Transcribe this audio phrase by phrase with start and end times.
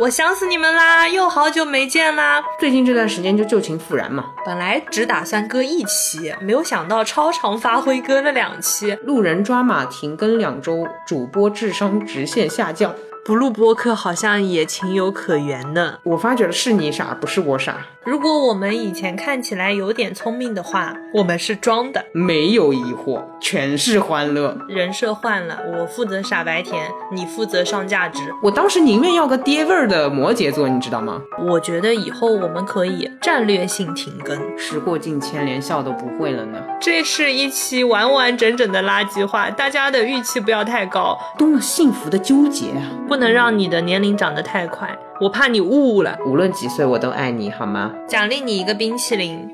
[0.00, 2.40] 我想死你们啦，又好久没见啦。
[2.60, 4.26] 最近这段时间就旧情复燃嘛。
[4.46, 8.92] 本来只打算割一期，没有想到超常发挥割了两期。
[9.02, 12.94] 路人抓马停更两周，主播智商直线下降。
[13.28, 15.98] 不录播客好像也情有可原呢。
[16.02, 17.76] 我发觉了，是你傻，不是我傻。
[18.02, 24.56] 如果我们以前看起来有点聪明的话，我们是装的，没有疑惑，全是欢乐。
[24.66, 28.18] 人设换了，我负责傻白甜，你负责上价值。
[28.42, 31.20] 我当时宁愿要个爹味儿的摩羯座，你知道吗？
[31.38, 34.38] 我觉得以后我们可以战略性停更。
[34.56, 36.58] 时过境迁，连笑都不会了呢。
[36.80, 41.18] 这是一期完完整整的垃圾话，大家的预期不要太高。
[41.36, 42.88] 多么幸福的纠结啊！
[43.06, 46.18] 不能让你的年龄长得太快，我怕你误了。
[46.24, 47.92] 无论几岁，我都爱你，好吗？
[48.06, 49.48] 奖励你一个冰淇淋。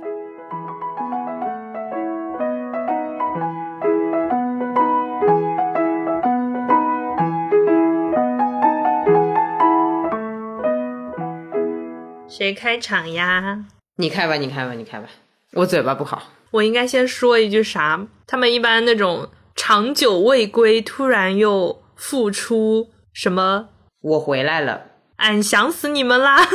[12.29, 13.65] 谁开场呀？
[13.97, 15.07] 你开吧，你开吧，你开吧。
[15.53, 16.25] 我嘴巴不好。
[16.51, 18.07] 我应该先说一句啥？
[18.27, 23.71] 他们一般那种长久未归，突然又复出，什么？
[24.03, 26.47] 我回来了，俺想死你们啦！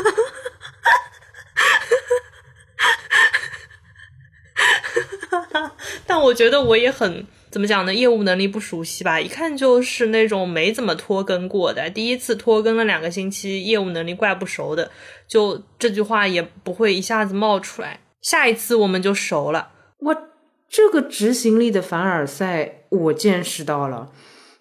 [6.05, 7.93] 但我觉得我也很怎么讲呢？
[7.93, 14.91] 业务能力不熟悉吧，一看就是那种没怎么拖更过的，第一次拖更了两个星期，业务能力怪不熟的，
[15.27, 18.01] 就这句话也不会一下子冒出来。
[18.21, 19.71] 下一次我们就熟了。
[19.99, 20.15] 我
[20.67, 24.11] 这个执行力的凡尔赛，我见识到了，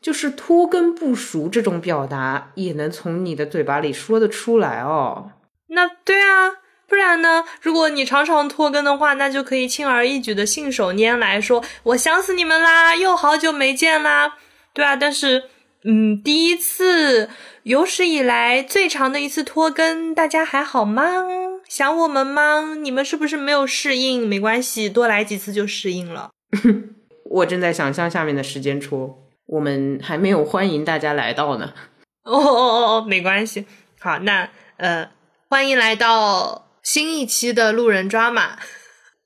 [0.00, 5.32] 就是拖更不熟这种表达也能从你的嘴巴里说得出来哦。
[5.68, 6.52] 那对啊，
[6.86, 7.44] 不然呢？
[7.60, 14.34] 如果你常常拖更的话，那就可以轻而易举的信手拈来说我想死你们啦，又好久没见啦，
[14.72, 14.96] 对啊。
[14.96, 15.44] 但是，
[15.84, 17.28] 嗯，第一次
[17.64, 21.04] 有史以来最长的一次拖更，大家还好吗？
[21.68, 22.74] 想我们吗？
[22.80, 24.26] 你们是不是没有适应？
[24.26, 26.30] 没关系，多来几次就适应了。
[27.30, 31.72] 我正在想象下面的时间戳，我们还没有欢迎大家来到呢。
[32.24, 33.66] 哦哦哦哦，没关系。
[33.98, 35.10] 好，那呃，
[35.48, 38.58] 欢迎来到新一期的路人抓马。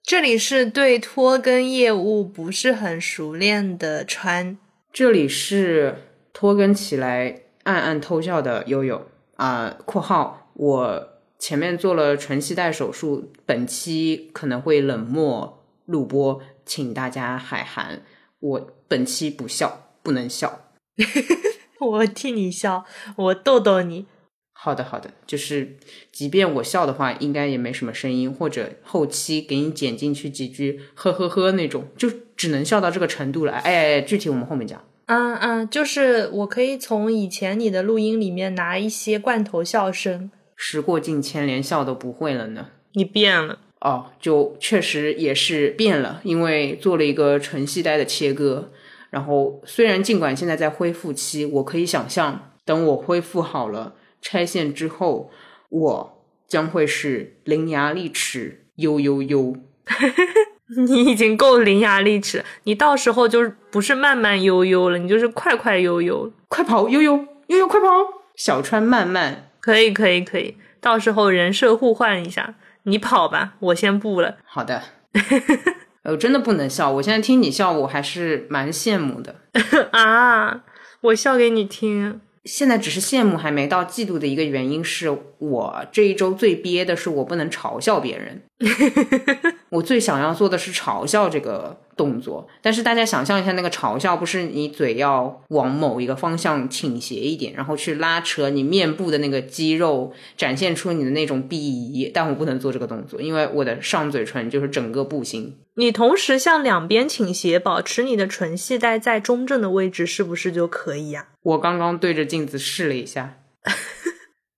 [0.05, 4.57] 这里是对拖更业务不是很熟练的川，
[4.93, 5.97] 这里是
[6.33, 9.77] 拖更起来暗暗偷笑的悠悠啊。
[9.85, 11.09] 括号我。
[11.43, 18.03] 前面做了唇系带手术，本期可能会冷漠录播，请大家海涵。
[18.39, 20.69] 我本期不笑，不能笑。
[21.81, 22.85] 我替你笑，
[23.17, 24.07] 我逗逗你。
[24.53, 25.77] 好的，好的，就是
[26.13, 33.53] 即便我笑的话，应该也没什么声音，或者后期给你剪进去几句呵呵呵那种，就只能笑到这个程度了。
[33.53, 34.81] 哎，具体我们后面讲。
[35.07, 40.31] 嗯嗯，就是我可以从以前你的录音里面拿一些罐头笑声。
[40.55, 42.69] 时过境迁，连笑都不会了呢。
[42.93, 48.71] 你变了哦，就确实也是变了，因为做了一个纯系带的切割。
[49.13, 55.31] 然后虽然尽管现在在恢复期，我可以想象，等我恢复好了拆线之后，
[55.69, 59.55] 我将会是伶牙俐齿，悠悠悠。
[60.89, 67.87] 你已经够伶牙俐齿，你到时候就是不是慢慢悠悠了，你就是快快悠悠，快跑悠悠悠悠快跑，
[68.35, 69.51] 小川慢慢。
[69.61, 74.37] 可以可以可以，到时候人设互换一下，你跑吧，我先不了。
[74.45, 74.83] 好的，
[76.05, 79.37] 我真的不能笑，我现在听你笑，我还是蛮羡慕的
[79.93, 80.65] 啊！
[81.01, 82.21] 我笑给你听。
[82.45, 88.43] 现在只是羡慕，还没到嫉妒的一个原因是我这一周最憋的是我不能嘲笑别人。
[89.71, 102.11] 我最想要做的是嘲笑这个动作，但是大家想象一下，那个嘲笑不是你嘴要往某一个方向倾斜一点，然后去拉扯你面部的那个肌肉，展现出你的那种鄙夷。
[102.13, 105.57] 但我不能做这个动作，因为我的上嘴唇就是整个不行。
[105.75, 111.29] 你同时向两边倾斜，保持你的唇系带在中正的位置，是不是就可以呀？
[111.43, 113.39] 我刚刚对着镜子试了一下，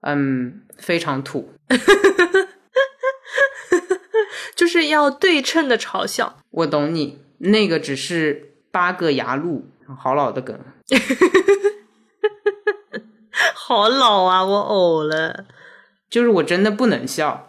[0.02, 1.50] 嗯，非常土。
[4.54, 9.66] 就是要对称的嘲笑，我懂你，那个只是八个牙路，
[9.98, 10.58] 好老的梗，
[13.54, 15.46] 好老啊，我呕了，
[16.08, 17.48] 就是我真的不能笑，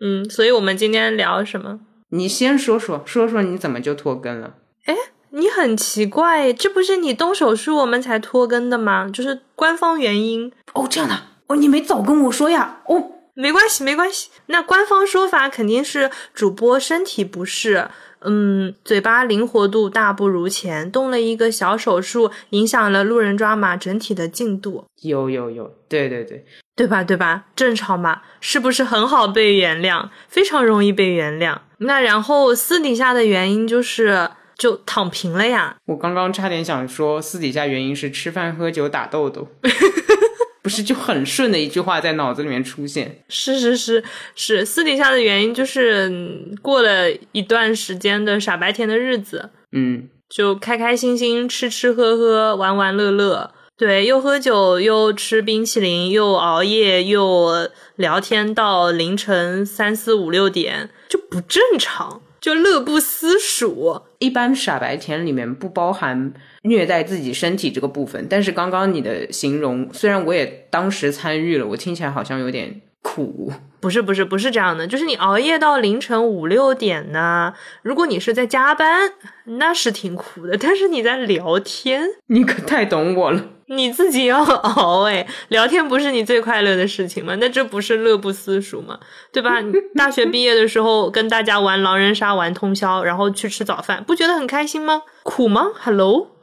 [0.00, 1.80] 嗯，所以我们今天聊什么？
[2.10, 4.54] 你先说说，说说你怎么就拖更了？
[4.86, 4.94] 哎，
[5.30, 9.08] 你很奇怪，这不是你动手术我们才拖更的吗？
[9.12, 11.14] 就是官方原因哦，这样的
[11.48, 13.12] 哦，你没早跟我说呀，哦。
[13.40, 14.30] 没关系，没关系。
[14.46, 17.88] 那官方说法肯定是主播身体不适，
[18.22, 24.84] 嗯，嘴巴灵活度大不如前，动了一个小手术，影响了路人抓马整体的进度。
[25.02, 26.44] 有有有，对对对。
[26.74, 27.04] 对吧？
[27.04, 27.44] 对吧？
[27.54, 28.22] 正常嘛？
[28.40, 30.08] 是不是很好被原谅？
[30.26, 31.56] 非常容易被原谅。
[31.78, 35.76] 那然后私底下的原因就是就躺平了呀。
[35.86, 39.46] 我刚刚差点想说私底下原因是吃饭喝酒打豆豆。
[40.68, 44.04] 不是就很顺的一句话在脑子里面出现， 是是是
[44.34, 46.12] 是，私底下的原因就是
[46.60, 62.20] 过了一段时间的傻白甜的日子，嗯，就开开心心吃吃喝喝玩玩乐乐，对，又喝酒又吃冰淇淋又熬夜又聊天到凌晨三四五六点，就不正常。
[62.40, 66.32] 就乐不思蜀，一般傻白甜里面不包含
[66.68, 68.26] 虐待自己身体这个部分。
[68.28, 73.52] 但是刚刚你的形容，虽然我也当时参与了，我听起来好像有点苦。
[73.80, 77.54] 不是不是不是这样的，就是你熬夜到凌晨五六点呢。
[77.82, 79.12] 如果你是在加班，
[79.44, 80.56] 那是挺苦的。
[80.58, 83.44] 但是你在聊天，你可太懂我了。
[83.70, 87.36] 你自己要熬哎，聊天不是你最快乐的事情吗？
[87.38, 88.98] 那这不是乐不思蜀吗？
[89.30, 89.62] 对吧？
[89.94, 95.02] 大学毕业的时候跟大家玩狼人杀玩通宵，然后去吃早饭，不觉得很开心吗？
[95.22, 96.37] 苦吗？Hello，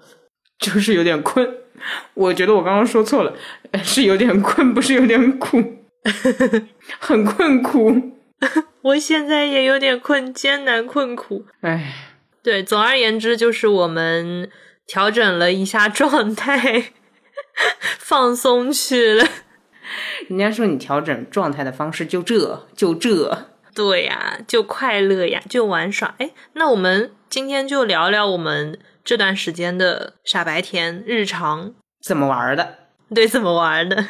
[0.59, 1.47] 就是有点困。
[2.13, 3.33] 我觉得我刚刚说错了，
[3.83, 5.61] 是有点困，不是有点苦，
[6.99, 8.13] 很困苦。
[8.81, 11.45] 我现在也有点困，艰难困苦。
[11.61, 11.93] 哎，
[12.43, 14.49] 对，总而言之就是我们
[14.87, 16.91] 调整了一下状态。
[17.99, 19.25] 放松去了，
[20.29, 26.15] 人家说你调整状态的方式就这就这，对呀，就快乐呀，就玩耍。
[26.17, 31.73] 哎，那我们今天就聊聊我们这段时间的傻白甜日常
[32.03, 32.75] 怎么玩的？
[33.13, 34.03] 对，怎么玩的？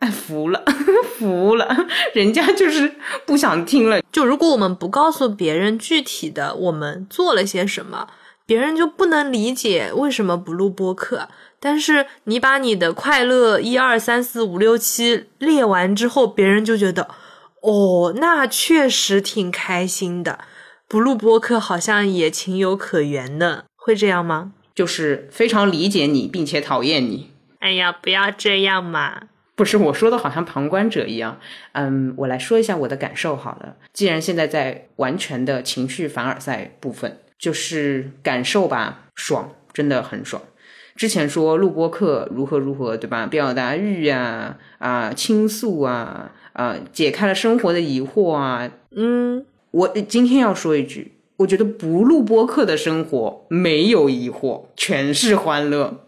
[0.00, 0.64] 哎，服了，
[1.18, 4.00] 服了，人家就是不想听了。
[4.10, 8.08] 就如果我们不告诉别人具体的我们做了些什么。
[8.46, 17.08] 别人就不能理解为什么不录播客，但是你把你的快乐一二三四五六七列完之后，别人就觉得，
[17.62, 20.40] 哦，那确实挺开心的，
[20.88, 24.52] 不录播客好像也情有可原的，会这样吗？
[24.74, 27.30] 就是非常理解你，并且讨厌你。
[27.60, 29.22] 哎呀，不要这样嘛！
[29.56, 31.38] 不是我说的好像旁观者一样。
[31.72, 33.76] 嗯，我来说一下我的感受好了。
[33.92, 37.20] 既然现在在完全的情绪凡尔赛部分。
[37.36, 40.40] 就是感受吧，爽，真的很爽。
[40.96, 43.26] 之前说录播课如何如何，对吧？
[43.26, 48.70] 表达欲呀，啊，倾诉啊，啊，解开了生活的疑惑啊。
[48.96, 56.06] 嗯，我今天要说一句，我觉得不录播客的生活没有疑惑，全是欢乐。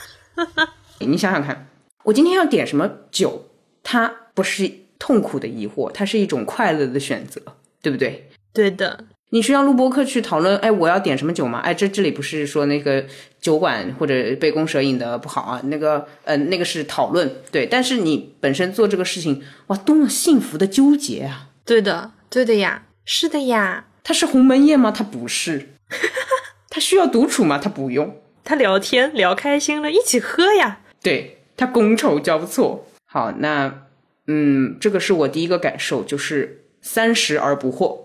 [1.00, 1.68] 你想想看，
[2.04, 3.44] 我今天要点什么酒，
[3.82, 7.42] 它不是痛苦的疑惑，它是一种快乐的选择，
[7.82, 8.30] 对不对？
[8.54, 9.04] 对的。
[9.32, 11.58] 你需要录播客去讨论，哎，我要点什么酒吗？
[11.58, 13.04] 哎，这这里不是说那个
[13.42, 17.66] 酒馆或者杯弓蛇影的不好啊，那个，呃，那个是讨论，对。
[17.66, 21.48] 但是你本身做这个事情，哇，多么幸福的纠结啊！
[21.66, 23.86] 对的，对的呀，是的呀。
[24.04, 24.90] 他是鸿门宴吗？
[24.90, 25.74] 他不是。
[26.70, 27.58] 他需要独处吗？
[27.58, 28.16] 他不用。
[28.44, 30.78] 他聊天聊开心了，一起喝呀。
[31.02, 32.86] 对他觥筹交错。
[33.04, 33.86] 好，那，
[34.28, 37.98] 嗯，这个是我第一个感受，就是三十而不惑。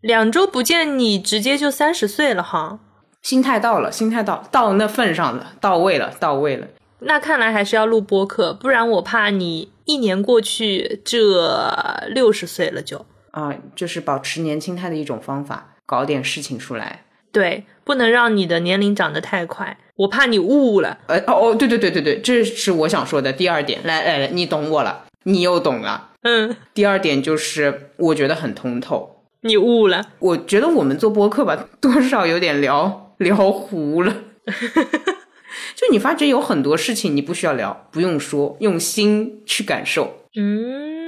[0.00, 2.80] 两周不见，你直接就三十岁了哈，
[3.22, 6.66] 心态到了，心态到到那份上了，到位了，到位了。
[7.00, 17.04] 那看来还是要录播客，不然我怕你一年过去这六十岁了就啊，就是保持年轻态的一种方法，搞点事情出来。
[17.30, 20.98] 对，不能让你的年龄长得太快，我怕你悟了。
[21.06, 23.80] 呃哦哦，对对对对对，这是我想说的第二点。
[23.84, 26.10] 来来来，你懂我了，你又懂了。
[26.22, 29.24] 嗯，第二点就是我觉得很通透。
[29.42, 34.12] 你悟了，我觉得我们做播客吧，多少有点聊聊糊了。
[35.76, 40.24] 就你发觉有很多事情你不需要聊，不用说，用心去感受。
[40.34, 41.07] 嗯，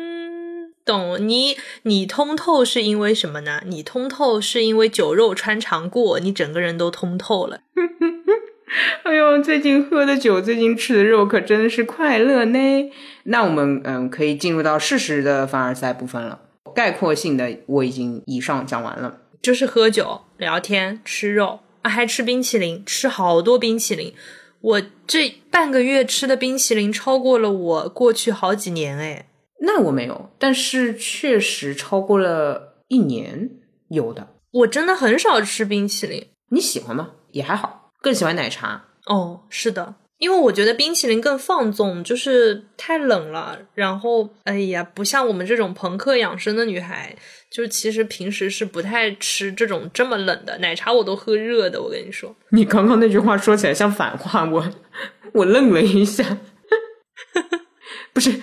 [0.90, 3.60] 懂你，你通透是因为什么呢？
[3.64, 7.60] 你通透是因为酒肉穿肠过，你整个人都通透了。
[9.04, 12.58] 哎呦，最近喝的酒，最近吃的肉，可真的是快乐呢。
[13.24, 16.40] 那我们嗯，可以进入到事实的凡尔赛部分了。
[16.74, 24.12] 概括性的我已经以上讲完了，就是喝酒、聊天、吃肉啊，还吃冰淇淋，吃好多冰淇淋。
[24.60, 29.26] 我这半个月吃的冰淇淋超过了我过去好几年哎。
[29.60, 33.50] 那我没有，但是确实超过了一年
[33.88, 34.28] 有的。
[34.52, 37.10] 我真的很少吃冰淇淋，你喜欢吗？
[37.32, 38.84] 也还好，更喜欢奶茶。
[39.06, 39.96] 哦，是的。
[40.18, 43.58] 因为我觉得冰淇淋更放纵，就是太冷了。
[43.72, 47.16] 然后，哎呀，不像我们这种朋克养生的女孩，
[47.50, 51.80] 就其实平时是不太吃这种这么冷的奶茶，我都喝热的。
[51.80, 54.70] 我跟你说，你刚刚那句话说起来像反话，我
[55.32, 56.36] 我愣了一下。
[58.12, 58.40] 不是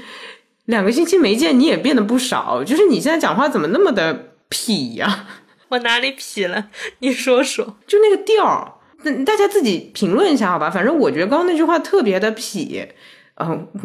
[0.68, 2.64] 两个星期没见，你也变得不少。
[2.64, 5.28] 就是你现在讲话怎么那么的痞呀？
[5.70, 6.70] 我哪里痞了？
[7.00, 10.70] 你说说，就那个调儿，那大家自己评论一下好吧？
[10.70, 12.88] 反正我觉得刚刚那句话特别的痞。
[13.36, 13.68] 嗯，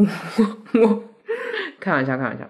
[0.74, 1.04] 我我
[1.80, 2.48] 开玩笑，开玩笑。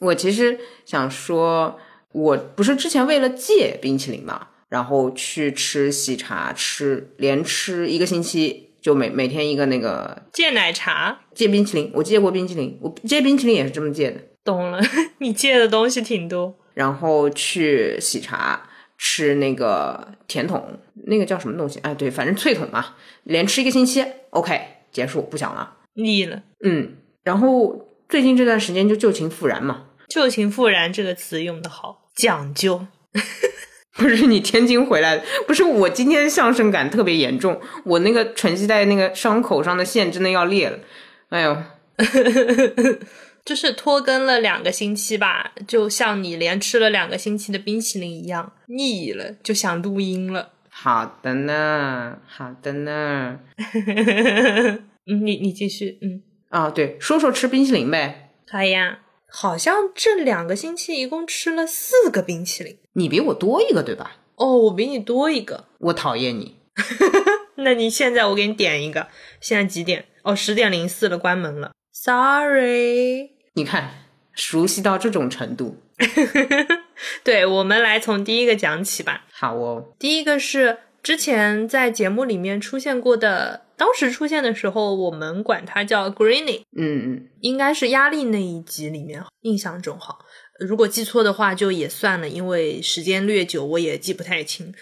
[0.00, 1.78] 我其实想说，
[2.12, 11.90] 我不是之前为了戒冰淇淋嘛，然后去吃喜茶，吃连吃一个星期，就每每天一个那个戒奶茶，戒冰淇淋。
[11.94, 14.20] 我戒过冰淇淋，我戒冰淇淋也是这么戒的。
[14.44, 14.80] 懂了，
[15.18, 16.54] 你戒的东西挺多。
[16.74, 21.78] 然后去喜茶吃那个甜筒，那个叫什么东西？
[21.80, 24.60] 哎，对，反正脆筒嘛，连吃一个星期，OK，
[24.90, 25.76] 结束，不想了。
[25.94, 29.84] 腻了，嗯，然后最近这段时间就旧情复燃嘛。
[30.08, 32.86] 旧情复燃这个词用的好，讲究。
[33.96, 40.78] 不是你天津回来的，不是我今天相声感特别严重，我那个唇系带那个伤口上的线真的要裂了。
[41.28, 41.56] 哎呦，
[43.44, 50.50] 就是拖更了两个星期吧，就像你连吃了两个星期的冰淇淋一样，腻了就想录音了。
[50.70, 53.40] 好的呢，好的呢。
[55.06, 58.30] 嗯，你你继续，嗯啊，对，说说吃冰淇淋呗。
[58.48, 59.00] 好呀，
[59.34, 62.76] 好像这两个星期一共吃了四个冰淇淋。
[62.92, 64.16] 你比我多一个对吧？
[64.36, 65.64] 哦，我比你多一个。
[65.78, 66.58] 我讨厌你。
[67.56, 69.08] 那你现在我给你点一个。
[69.40, 70.04] 现在几点？
[70.22, 71.72] 哦，十点零四了，关门了。
[71.92, 73.30] Sorry。
[73.54, 73.90] 你看，
[74.34, 75.78] 熟悉到这种程度。
[77.24, 79.24] 对，我们来从第一个讲起吧。
[79.32, 79.94] 好哦。
[79.98, 83.61] 第一个是之前在节目里面出现过的。
[83.76, 90.24] 当时出现的时候，我们管它叫 Greeny，嗯嗯，应该是压力那一集里面，印象中好。
[90.60, 94.72] 如果记错的话，就也算了，因为时间略久，我也记不太清。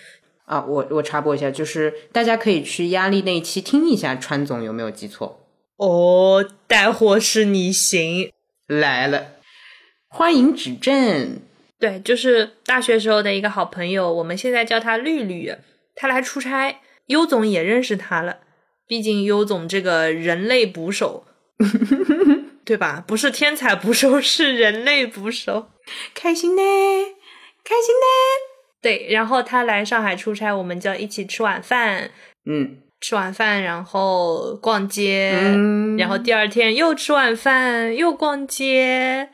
[0.45, 5.47] 啊，我我插播一下，就是大家可以去压力那一期听一下，川总有没有记错？
[5.77, 8.31] 哦，带货是你行
[8.67, 9.37] 来了，
[10.09, 11.39] 欢迎指正。
[11.79, 15.55] 对，就是大学时候的一个好朋友，我们现在叫他绿绿，
[15.95, 18.39] 他来出差，优总也认识他了。
[18.91, 21.25] 毕竟优总这个人类捕手，
[22.67, 23.05] 对吧？
[23.07, 25.71] 不是天才捕手，是人类捕手，
[26.13, 26.63] 开心呢，
[27.63, 28.07] 开心呢。
[28.83, 32.11] 对，然后他来上海出差，我们就一起吃晚饭。
[32.45, 35.35] 嗯，吃晚饭，然后逛街，
[35.97, 39.29] 然后第二天又吃晚饭，又逛街，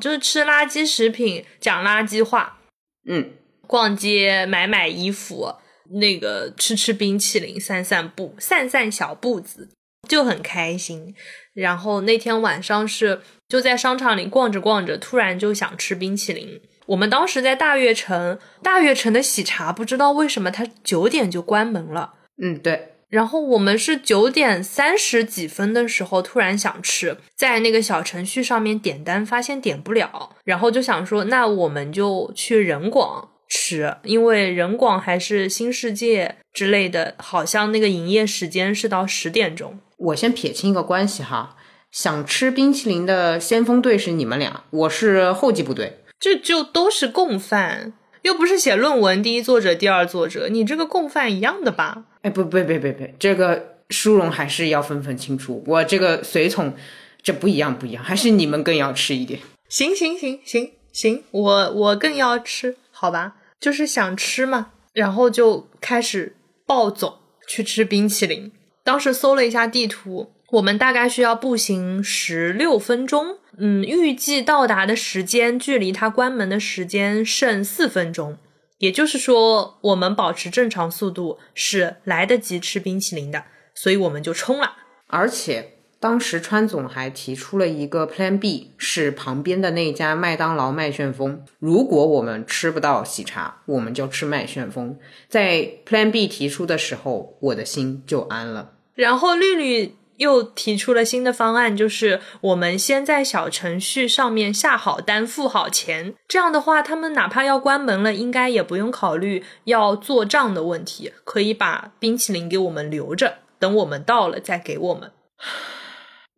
[0.00, 2.60] 就是吃垃圾食品，讲垃圾话。
[3.08, 3.32] 嗯，
[3.66, 5.56] 逛街买买衣服。
[5.92, 9.68] 那个吃吃冰淇淋，散散步，散散小步子
[10.08, 11.14] 就很开心。
[11.52, 16.60] 然后那天晚上是就在商场里逛着逛着，突然就想吃冰淇淋。
[16.86, 22.14] 我们当时在大悦城，大悦城的喜茶不知道为什么它九点就关门了。
[22.42, 22.94] 嗯，对。
[23.08, 33.29] 然后我们是九点三十几分的时候突然想吃，在那个小程序上面点单，发现点不了，然后就想说，那我们就去人广。
[33.50, 39.78] 吃，因为人广还是新世界之类的，好像那个营业时间是到十点钟。
[39.98, 41.56] 我先撇清一个关系哈，
[41.90, 45.98] 想吃冰淇淋的先锋队是你们俩，我是后继部队。
[46.18, 47.92] 这就都是共犯，
[48.22, 52.04] 又不是写论文第一作者、第二作者，你这个共犯一样的吧？
[52.22, 55.64] 哎，不，不，不，不，不，这个殊荣还是要分分清楚。
[55.66, 56.74] 我这个随从，
[57.22, 59.40] 这不一样，不一样，还是你们更要吃一点。
[59.68, 63.36] 行行行行行，我我更要吃，好吧？
[63.60, 66.34] 就是想吃嘛，然后就开始
[66.66, 68.50] 暴走去吃冰淇淋。
[68.82, 73.38] 当时搜了一下地图，我们大概需要步行十六分钟。
[73.58, 78.38] 嗯，预计到达的时间距离它关门的时间剩四分钟，
[78.78, 84.76] 也就是说，我们保持正常速度是来得及吃冰淇淋的，所以我们就冲了，
[85.08, 85.79] 而且。
[86.00, 91.44] 当时川总还提出了一个 Plan B，是旁边的那家麦当劳麦旋风。
[91.58, 94.98] 如果我们吃不到喜茶，我们就吃麦旋风。
[95.28, 98.72] 在 Plan B 提出的时候，我的心就安了。
[98.94, 106.14] 然后绿绿又提出了新的方案，就是我们先在小程序上面下好单，付好钱。
[106.26, 115.12] 这样的话，他们哪怕要关门了，应该也不用考虑要做账的问题，可以把冰淇淋给我们留着，等我们到了再给我们。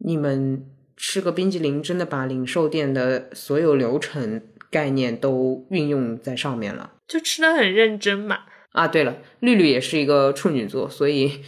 [0.04, 0.64] 你们
[0.96, 8.40] 吃个冰激凌，真的把零售店的所有流程概念都运用在上面了，就吃的很认真嘛。
[8.72, 11.40] 啊，对了，绿绿也是一个处女座，所以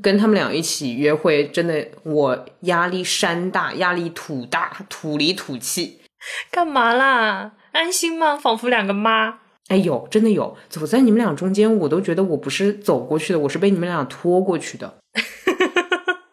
[0.00, 6.00] 跟他们俩一起约会，真的我压力山大，压力土大，土里土气。
[6.50, 7.52] 干嘛啦？
[7.72, 8.36] 安心吗？
[8.36, 9.40] 仿佛两个妈。
[9.68, 14.94] 哎，有，真的有，走在你们俩中间，我都觉得我不是走过去的，我是被你们俩拖过去的。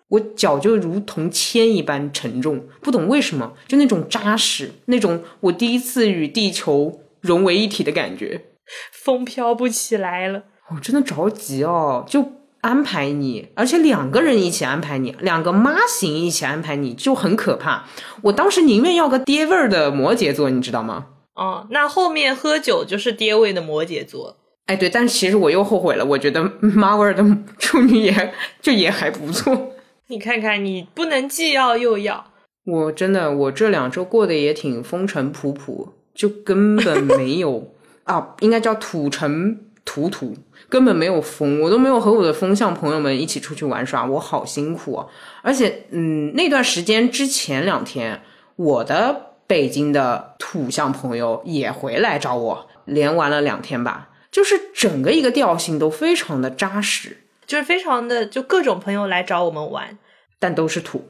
[0.09, 8.45] 我脚就如同铅一般沉重，不懂为什么，就那种扎实，那种我第一次与地球融为一体的感觉，
[8.91, 10.43] 风飘不起来了。
[10.75, 17.85] 我真的着急哦，就安排你，而且两个人一起安排你，两个妈型一起安排你，就很可怕。
[18.23, 21.05] 我当时宁愿要个爹味儿的摩羯座，你知道吗？
[21.35, 24.37] 哦，那后面喝酒就是爹味的摩羯座。
[24.65, 27.23] 哎，对，但其实我又后悔了，我觉得妈味儿的
[27.57, 29.73] 处女也 就也还不错。
[30.11, 32.25] 你看看，你不能既要又要。
[32.65, 37.71] 我真的，我这两周过得也挺风尘仆仆，就根本 没有
[38.05, 40.35] 啊，应该叫土尘土土，
[40.67, 45.05] 根本没有风，我都没有和我的风象朋友们一起出去玩耍，我好辛苦啊！
[45.43, 48.23] 而且，嗯，那段时间之前两天，
[48.55, 57.17] 我的北京的土象朋友也回来找我，连玩了两天吧，就是整个一个调性都非常的扎实。
[57.49, 59.97] 就是非常的，就各种朋友来找我们玩，
[60.37, 61.09] 但都是土，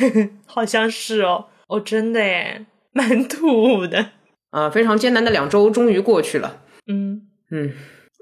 [0.44, 4.10] 好像是哦，哦，真的耶，蛮土的
[4.50, 4.68] 啊！
[4.68, 7.72] 非常艰难的两周终于过去了，嗯嗯，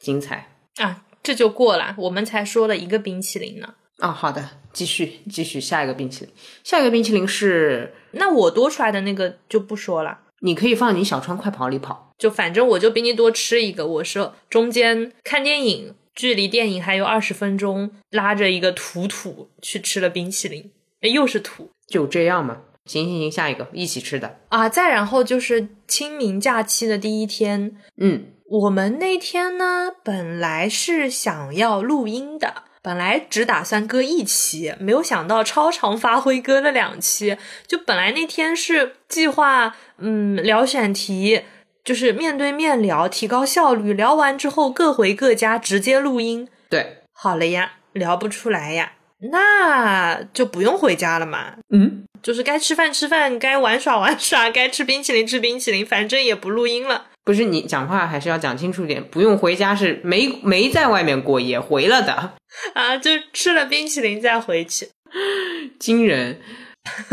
[0.00, 1.02] 精彩啊！
[1.24, 3.74] 这就过了，我们才说了一个冰淇淋呢。
[3.98, 6.32] 啊，好的，继续继续，下一个冰淇淋，
[6.62, 15.96] 下一个冰淇淋是那我多出来的那个就不说了，你可以放你小川快跑里跑，就反正我就比你多吃一个，我是中间看电影。
[16.16, 22.62] 距离电影还有二十分钟，拉着一个土土去吃了冰淇淋，哎，又是土，就这样嘛。
[22.86, 24.68] 行行行，下一个一起吃的啊。
[24.68, 37.36] 再然后就是清明假期的第一天，嗯，我们那天呢本来是想要录音的，本来只打算搁一期，没有想到超常发挥搁了两期。
[37.66, 41.42] 就本来那天是计划，嗯，聊选题。
[41.86, 43.92] 就是面对面聊，提高效率。
[43.92, 46.48] 聊完之后各回各家，直接录音。
[46.68, 48.94] 对，好了呀，聊不出来呀，
[49.30, 51.54] 那就不用回家了嘛。
[51.70, 57.06] 嗯，就是该吃饭吃饭，该玩耍玩耍，该吃冰淇淋吃冰淇淋，反正也不录音了。
[57.22, 62.32] 不是你讲话还是要讲清楚点，不用回家是没没在外面过夜，回了的
[62.74, 64.88] 啊，就吃了冰淇淋再回去，
[65.78, 66.40] 惊人。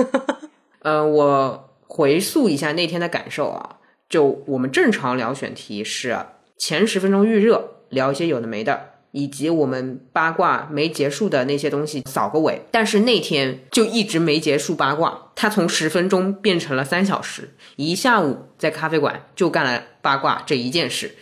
[0.82, 3.78] 呃，我回溯一下那天的感受啊。
[4.14, 6.16] 就我们正常聊选题是
[6.56, 12.62] 前十分钟预热，聊一些有的没的，以及我们八卦没结束的那些东西扫个尾。
[12.70, 21.16] 但是那天就一直没结束八卦，他从十分钟变成了三小时，一下午在咖啡馆就干了八卦这一件事，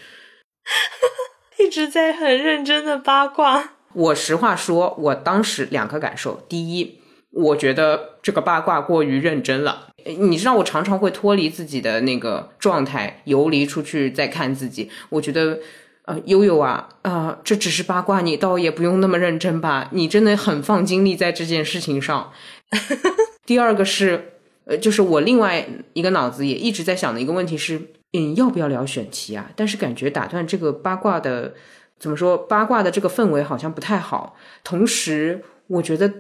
[1.58, 3.70] 一直在很认真的八卦。
[3.94, 7.00] 我实话说，我当时两个感受，第一。
[7.34, 14.90] 我觉得这个八卦过于认真了，你知道我常常会脱离自己的那个状态，游离出去再看自己。
[15.10, 15.60] 我觉得，
[16.06, 19.90] 呃，悠悠啊，啊，这只是八卦，你倒也不用那么认真吧？
[19.92, 22.32] 你真的很放精力在这件事情上。
[23.46, 24.34] 第二个是，
[24.66, 27.82] 呃，就是我另外一个脑子也一直在想的一个问题是，
[28.14, 29.50] 嗯，要不要聊选题啊？
[29.56, 31.54] 但是感觉打断这个八卦的，
[32.00, 32.38] 怎么说？
[32.38, 34.36] 八卦的这个氛围好像不太好。
[34.64, 36.12] 同时，我觉得。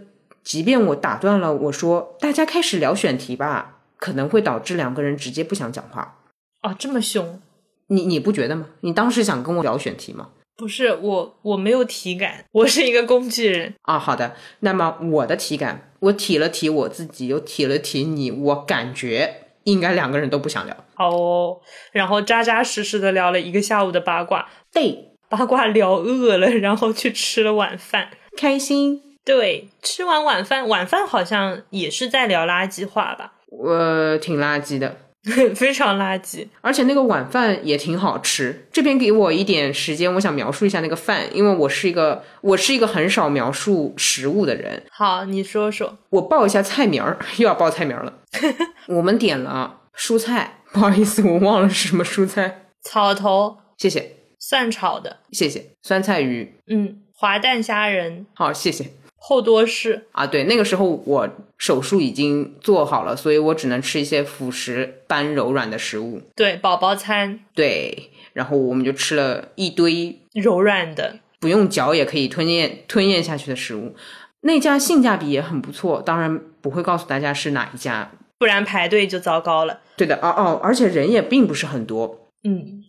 [0.43, 6.17] 即便我打断了，我说大家开始聊选题吧，可能会导致两个人直接不想讲话。
[6.63, 7.41] 哦，这么凶，
[7.87, 8.67] 你你不觉得吗？
[8.81, 10.29] 你当时想跟我聊选题吗？
[10.57, 13.97] 不是我，我没有体感，我是一个工具人啊。
[13.97, 20.75] 好的，那么我的体感，我体了体我自己，又体了体你，我感觉应该两个人都不想聊。
[20.97, 21.59] 哦，
[21.91, 29.10] 然后扎扎实实的聊了一个下午的八卦，对，八卦聊饿了，然后去吃了晚饭，开心。
[29.31, 33.31] 对，吃完晚饭，晚饭好像也是在聊垃圾话吧？
[33.47, 34.97] 我挺垃圾的，
[35.55, 36.45] 非常垃圾。
[36.59, 38.67] 而且那个晚饭也挺好吃。
[38.73, 44.83] 这边给我一点时间，我想描述一下那个饭，因为我是一个我是一个很少描述食物的人。
[44.91, 45.97] 好，你说说。
[46.09, 48.13] 我报一下菜名儿，又要报菜名了。
[48.87, 52.65] 我们点了蔬菜，不好意思，我忘了是什么蔬菜。
[52.83, 54.17] 草头，谢谢。
[54.37, 55.67] 蒜炒的，谢谢。
[55.81, 58.91] 酸菜鱼，嗯，滑蛋虾仁，好，谢谢。
[59.23, 61.29] 厚多士啊，对，那个时候我
[61.59, 66.19] 手术已经做好了，所以我只能吃一些辅食般柔软的食物。
[66.35, 67.39] 对，宝宝餐。
[67.53, 73.95] 对，然后我们就吃了一堆柔软的，不用嚼也可以吞咽吞咽下去的食物。
[74.41, 79.81] 那家性价比也很不错，当然不会告诉大家是哪一家，不然排队就糟糕了。
[79.95, 82.27] 对的，哦哦，而且人也并不是很多。
[82.43, 82.83] 嗯，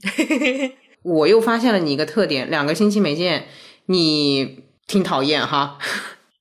[1.05, 3.45] 我又发现了你一个特点，两个星期没见，
[3.85, 5.79] 你挺讨厌哈。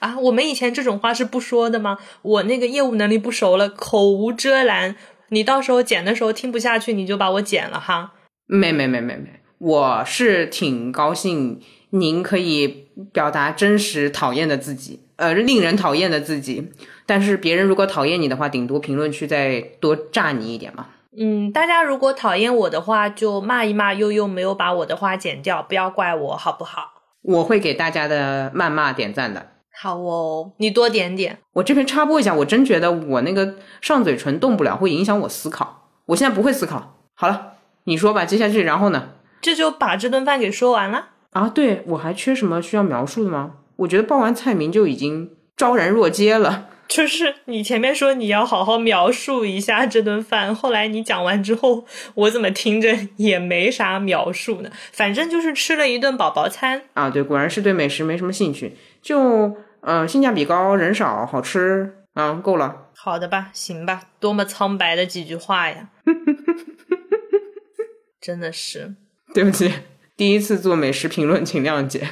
[0.02, 2.00] 啊，我们以前这种话是不说的吗？
[2.24, 4.96] 我那个业务能力不熟了，口无遮拦。
[5.30, 8.14] 你到时候剪的时候听不下去，你就把我剪了哈。
[8.48, 11.62] 没没没没没，我是挺高兴，
[11.92, 16.72] 您可以表达真实讨厌的自己，呃，令人讨厌的自己。
[17.06, 20.88] 但是别人如果讨厌你的话，顶多评论区再多炸你一点嘛。
[21.16, 26.94] 嗯，大家如果讨厌我的话，就骂一骂悠悠没有把我的话剪掉，不要怪我，好不好？
[27.22, 29.51] 我会给大家的谩骂点赞的。
[29.74, 31.40] 好哦，你多点点。
[31.54, 35.90] 我这边插播一下，我真觉得我那个上嘴唇动不了，会影响我思考。
[36.08, 36.98] 我现在不会思考。
[37.16, 37.54] 好了，
[37.86, 39.10] 你说吧，接下去然后呢？
[39.42, 41.50] 这就把这顿饭给说完了啊！
[41.50, 43.54] 对我还缺什么需要描述的吗？
[43.78, 46.68] 我觉得报完菜名就已经昭然若揭了。
[46.92, 54.70] 就是你前面说你要好好描述一下这顿饭，后来你讲完之后，我怎么听着也没啥描述呢？
[54.92, 57.10] 反正就是吃了一顿宝宝餐啊！
[57.10, 62.90] 对，果然是对美食没什么兴趣，就嗯，性价比高，人少，好吃，嗯，够了。
[62.96, 65.90] 好的吧，行吧，多么苍白的几句话呀！
[68.22, 68.96] 真的是。
[69.34, 69.72] 对不起，
[70.16, 72.10] 第一次做美食评论，请谅解。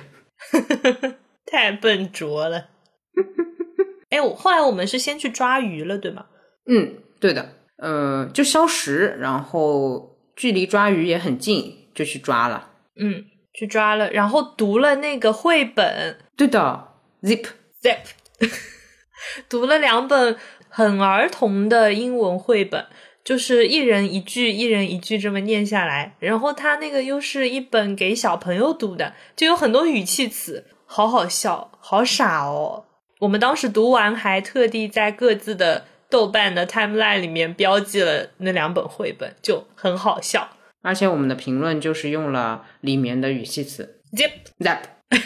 [1.46, 2.70] 太笨拙了。
[4.10, 6.26] 哎，我后来我们是先去抓鱼了，对吗？
[6.66, 7.54] 嗯，对的。
[7.78, 12.72] 呃，就消食，然后距离抓鱼也很近，就去抓了。
[13.00, 16.18] 嗯，去抓了，然后读了那个绘本。
[16.36, 16.90] 对的
[17.22, 17.46] ，Zip
[17.82, 18.00] Zip，
[19.50, 22.86] 读了两本很儿童的英文绘本。
[23.22, 32.86] 就是一人一句，一人一句这么念下来，然后他那个又是一本给小朋友读的，就有很多语气词，好好笑，好傻哦。
[33.20, 40.50] 我们当时读完还特地在各自的豆瓣的 timeline 里面标记了那两本绘本，就很好笑。
[40.82, 44.80] 而且我们的评论就是用了里面的语气词，zip zap，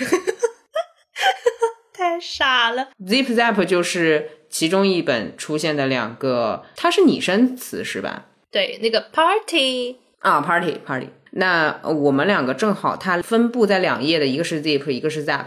[1.94, 4.30] 太傻了，zip zap 就是。
[4.54, 8.28] 其中一本出现的两个，它是拟声词是吧？
[8.52, 11.10] 对，那个 party 啊，party party。
[11.32, 15.46] 那我们两个正好，它分布在两页的，一个是 zip，一个是 zap。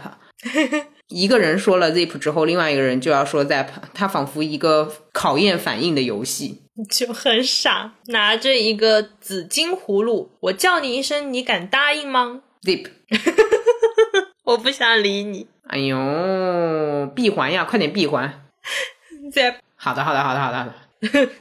[1.07, 7.93] 一个人说了 zip 之后，另外一个人就要说 zap，它仿佛一个考验反应的游戏， 就很傻。
[8.07, 12.87] 拿着一个紫金葫芦，我叫你一声，你敢答应吗？zip，
[14.45, 15.47] 我不想理你。
[15.67, 18.47] 哎呦，闭环呀，快点闭环。
[19.33, 20.73] Zip，好的好的好的好的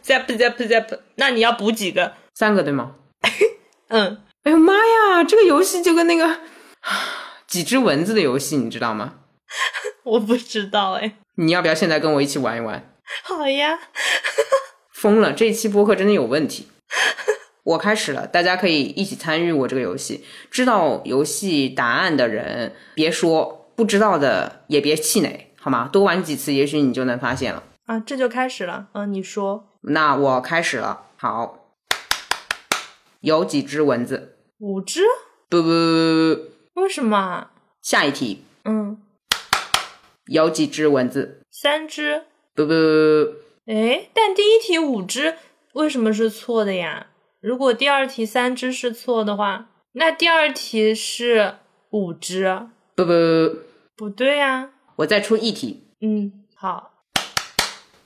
[0.05, 2.15] Zip，Zip，Zip，那你要补几个？
[2.35, 2.95] 三个对吗？
[3.89, 6.41] 嗯，哎呦妈呀，这个游戏就跟那个
[7.47, 9.15] 几只蚊子的游戏，你知道吗？
[10.03, 12.93] 我不知道哎，你要不要现在跟我一起玩一玩？
[13.23, 13.79] 好呀，
[14.97, 16.69] 疯了，这一期播客真的有问题。
[17.65, 20.25] 我开始了，大家可以一起参与我这个游戏。
[20.51, 25.53] 知道游戏答案的人别说，不知道的也别气馁。
[25.61, 25.91] 好吗？
[25.93, 28.01] 多玩几次，也许你就能发现了啊！
[28.01, 28.89] 这就开始了。
[28.93, 29.69] 嗯，你说。
[29.83, 31.03] 那我开始了。
[31.19, 31.75] 好，
[33.21, 34.39] 有几只蚊子？
[34.61, 35.03] 五只？
[35.51, 35.69] 不不。
[36.81, 37.49] 为什么？
[37.83, 38.45] 下一题。
[38.65, 38.97] 嗯。
[40.27, 41.43] 有几只蚊子？
[41.51, 42.23] 三只。
[42.55, 42.73] 不不。
[43.67, 45.37] 哎，但第一题五只
[45.73, 47.09] 为什么是错的呀？
[47.41, 51.57] 如果第二题三只是错的话，那第二题是
[51.91, 52.69] 五只。
[52.95, 53.13] 不不。
[53.97, 54.71] 不对呀。
[54.97, 55.85] 我再出一题。
[56.01, 56.93] 嗯，好。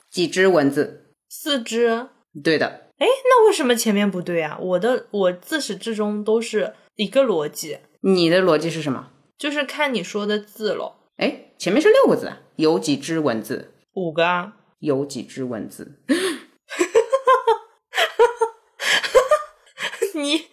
[0.09, 1.13] 几只蚊子？
[1.29, 2.07] 四只。
[2.43, 2.89] 对的。
[2.97, 4.57] 哎，那为什么前面不对啊？
[4.59, 7.77] 我的我自始至终都是一个逻辑。
[8.01, 9.09] 你的逻辑是什么？
[9.37, 10.95] 就是看你说的字喽。
[11.17, 13.71] 哎，前面是六个字，有几只蚊子？
[13.93, 14.25] 五个。
[14.25, 14.53] 啊。
[14.81, 15.99] 有几只蚊子？
[20.13, 20.51] 你。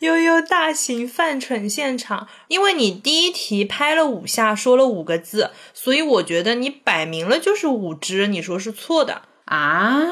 [0.00, 10.06] 悠悠大型犯蠢现场，因为你第一题拍了五下，说了五个字，所以我觉得你摆明了就是五只，你说是错的啊？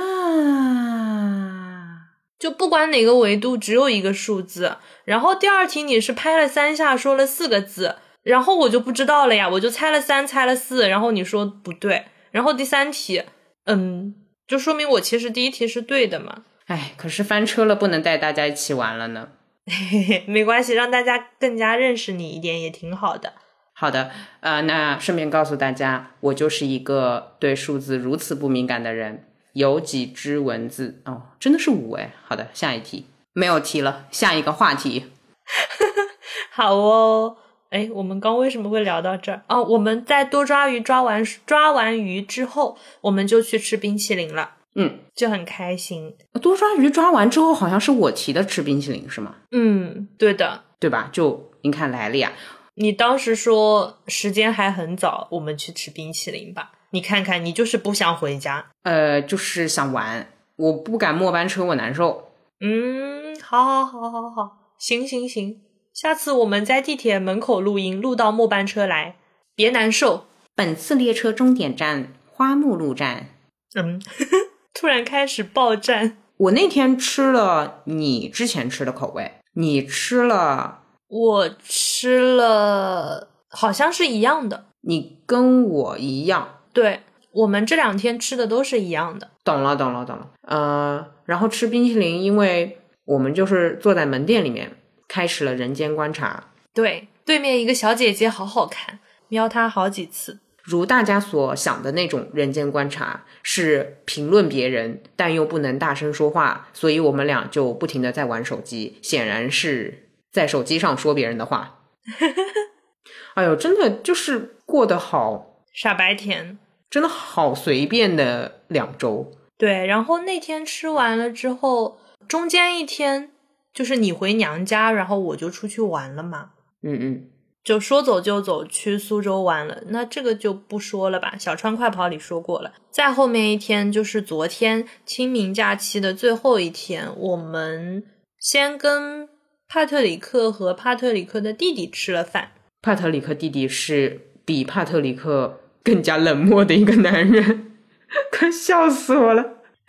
[2.38, 4.79] 就不管哪个维度，只有一个数字。
[5.05, 13.22] 然后第二题你是拍了三下，说了四个字，然后我就不知道了呀，我就猜了三，猜了四，然后你说不对，然后第三题，
[13.64, 14.14] 嗯，
[14.46, 16.44] 就说明我其实第一题是对的嘛？
[16.66, 19.29] 哎，可是翻车了，不能带大家一起玩了呢。
[19.66, 23.33] 嘿嘿，没关系，让大家更加认识你一点也挺好的。
[23.72, 29.29] 好的，呃，那顺便告诉大家，我就是一个对数字如此不敏感的人。
[29.55, 31.00] 有几只蚊子？
[31.05, 32.12] 哦，真的是五哎。
[32.24, 35.12] 好的，下一题没有题了，下一个话题。
[36.50, 37.37] 好哦，
[37.75, 39.43] 哎，我们刚为什么会聊到这儿？
[39.49, 44.53] 哦，我们在多抓鱼抓完抓完鱼之后，我们就去吃冰淇淋了。
[44.77, 46.15] 嗯，就很开心。
[46.41, 49.35] 多抓鱼抓完之后，好像是我提的吃冰淇淋，是吗？
[49.51, 51.11] 嗯，对的，对吧？
[51.13, 52.31] 就你看来了呀。
[52.77, 56.71] 你当时说时间还很早，我们去吃冰淇淋吧。
[56.91, 58.67] 你看看，你就是不想回家。
[58.85, 62.31] 呃，就是想玩，我不赶末班车，我难受。
[62.61, 65.61] 嗯，好好好好好，行行行，
[65.95, 69.15] 下次我们在地铁门口录音，录到末班车来，
[69.55, 70.27] 别难受。
[70.53, 73.29] 本次列车终点站花木路站。
[73.77, 74.03] 嗯，
[74.75, 76.17] 突然开始爆站。
[76.37, 84.65] 我那天吃了你之前吃的口味，你吃了，我吃了，好像是一样的。
[84.81, 89.31] 你跟我一样，对我们这两天吃的都是一样的。
[89.45, 90.29] 懂了，懂了，懂了。
[90.43, 94.77] 呃，然后吃冰淇淋，因为我们就是坐在门店里面，
[95.09, 96.51] 开始了人间观察。
[96.73, 100.40] 对，对面一个小姐姐好好看，瞄她好几次。
[100.62, 111.81] 如大家所想的那种人间观察，是评论别人，但又不能大声说话，所以我们俩就不停的在玩手机，显然是在手机上说别人的话。
[113.35, 119.33] 哎呦，真的就是过得好傻白甜，真的好随便的两周。
[119.59, 123.31] 对，然后那天吃完了之后，中间一天
[123.75, 126.51] 就是你回娘家，然后我就出去玩了嘛。
[126.83, 127.31] 嗯嗯，
[127.65, 131.35] 就说走就走去苏州玩了，那这个就不说了吧。
[131.39, 132.73] 小川快跑里说过了。
[132.91, 138.05] 再后面一天就是昨天清明假期的最后一天，我们
[138.39, 139.29] 先跟
[139.67, 142.53] 帕特里克和帕特里克的弟弟吃了饭。
[142.81, 147.73] 帕特里克弟弟是比帕特里克更加冷漠的一个男人，
[148.31, 149.43] 快笑死我了。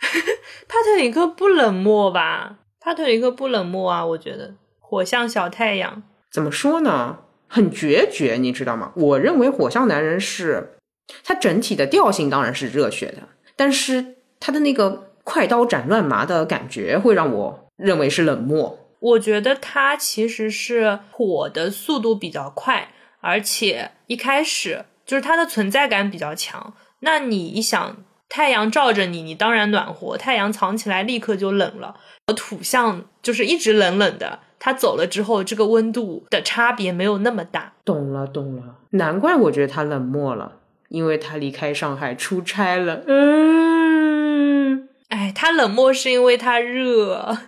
[0.66, 2.60] 帕特里克不冷漠吧？
[2.86, 7.18] 帕特里克不冷漠啊，我觉得火象小太阳怎么说呢？
[7.48, 8.92] 很决绝，你知道吗？
[8.94, 10.78] 我认为火象男人是
[11.24, 13.24] 他整体的调性当然是热血的，
[13.56, 18.78] 但是他的那个快刀斩乱麻的感觉会让我认为是冷漠。
[19.00, 26.74] 我觉得他其实是火的速度比较快，而且一开始就是他的存在感比较强。
[27.00, 27.96] 那你一想，
[28.28, 31.96] 太阳照着你，你当然暖和；太阳藏起来，立刻就冷了。
[32.34, 37.74] 土象就是一直冷冷的，他走了之后，这个温度的差别没有那么大。
[37.84, 40.58] 懂了，懂了，难怪我觉得他冷漠了，
[40.88, 43.02] 因为他离开上海出差了。
[43.06, 47.38] 嗯，哎，他冷漠是因为他热。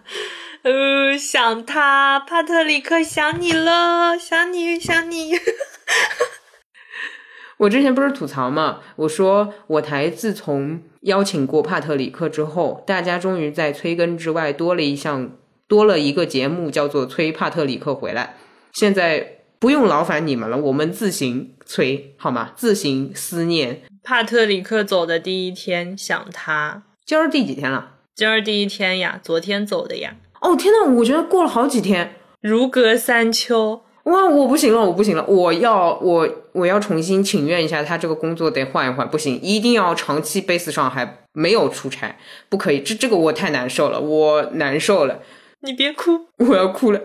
[0.63, 5.33] 呃，想他，帕特里克想你了，想你，想你。
[7.59, 15.33] 我之前不是吐槽嘛，我说我台自从邀请过帕特里克之后，大家终于在催更之外多了一项，
[15.67, 18.37] 多了一个节目，叫做催帕特里克回来。
[18.73, 22.53] 现在不用劳烦你们了，我们自行催好吗？
[22.55, 23.83] 自行思念。
[24.05, 26.85] 帕特里克走的第一天，想他。
[27.05, 27.95] 今儿第几天了？
[28.15, 30.15] 今儿第一天呀，昨天走的呀。
[30.41, 33.83] 哦天呐，我觉得过了好几天，如隔三秋。
[34.09, 42.17] 哇，我不行了，我不行了，我要我我要重新请愿一下，他这个工作得换一换，不行，一定要长期 base 上还没有出差，
[42.49, 45.21] 不可以，这这个我太难受了，我难受了。
[45.61, 47.01] 你别哭，我要哭了。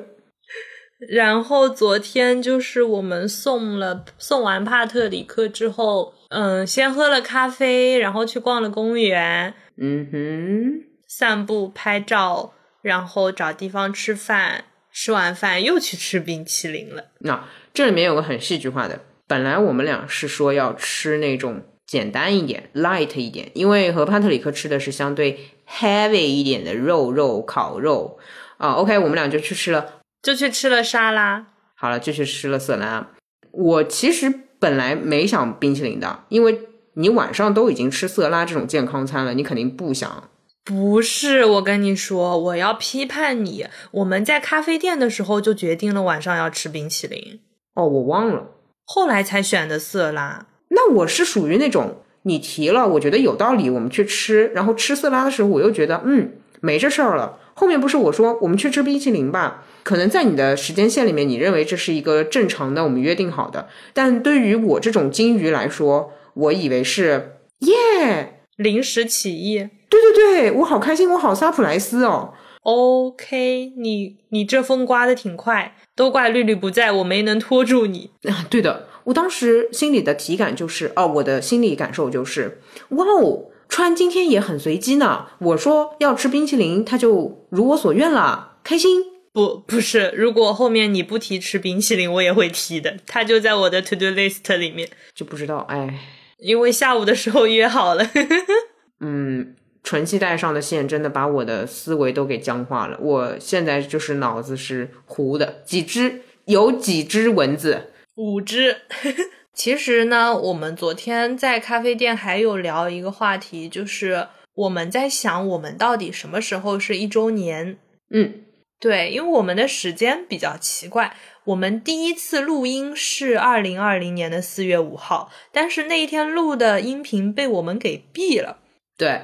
[1.10, 12.54] 然后昨天就是我们送了送完帕特里克之后，嗯，先喝了咖啡，然后去逛了公园，嗯哼，散步拍照。
[12.82, 17.06] 然后找地方吃饭，吃完饭又去吃冰淇淋了。
[17.19, 28.19] 那这里面有个很戏剧化的，本来我们俩是说要吃那种简单一点、light 一点，因为和潘特里克吃的是相对 heavy 一点的肉肉烤肉
[28.58, 28.73] 啊。
[28.73, 31.47] OK，我们俩就去吃了，就去吃了沙拉。
[31.75, 33.10] 好了，就去吃了色拉。
[33.51, 36.60] 我其实本来没想冰淇淋的，因为
[36.93, 40.29] 你晚上都已经吃色拉这种健康餐了，你肯定不想。
[40.65, 43.67] 不是，我跟你说，我要批判你。
[43.91, 47.41] 我们在咖啡店的时候就决定了晚上要吃冰淇淋。
[47.76, 48.52] 哦，我忘了，
[48.86, 50.47] 后来才选的色拉。
[50.69, 54.47] 那我是属于那种你提了，我觉得有道理，我们去吃。
[54.56, 57.39] 然后吃色拉的时候，我又觉得嗯没这事儿了。
[57.56, 59.65] 后面不是我说我们去吃冰淇淋吧？
[59.84, 63.67] 可能在你的时间线里面，你认为这是一个正常的，我们约定好的。
[63.93, 69.69] 但对于我这种金鱼来说，我以为是耶临时起意。
[70.01, 72.34] 对对对，我好开心，我好萨普莱斯哦。
[72.63, 78.47] OK，你你这风刮的挺快，都怪绿绿不在，我没能拖住你啊。
[78.49, 85.27] 对的，我当时心里的体感就是，哦，我的心理感受就是，哇哦，川今天也很随机呢。
[85.39, 89.03] 我说要吃冰淇淋，他就如我所愿了，开心。
[89.34, 95.99] 不，不是，如果后面你不提吃冰淇淋，我也会提的，他就在我的 to do list 里面，就不知道，哎，
[96.39, 98.06] 因为下午的时候约好了。
[99.01, 99.56] 嗯。
[99.84, 105.62] 纯系带上的线真的把我的思维都给僵化了，我现在就是脑子是糊的。
[105.65, 107.91] 几只有几只蚊子？
[108.15, 108.78] 五只。
[109.54, 117.78] 其实呢，我们昨天在咖啡店还有聊一个话题，就是我们在想，我们到底什么时候是一周年？
[118.10, 118.46] 嗯，
[118.80, 128.58] 对，因为我们的时间比较奇怪，我们第一次录音是二零二零年的四月五号，但是那一天录的音频被我们给毙了。
[128.98, 129.22] 对，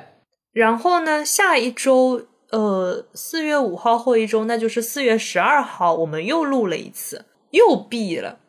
[0.51, 8.39] 然后呢，下一周，呃，四月五号后一周，那就是四月十二号，我们又录了一次，又毙了。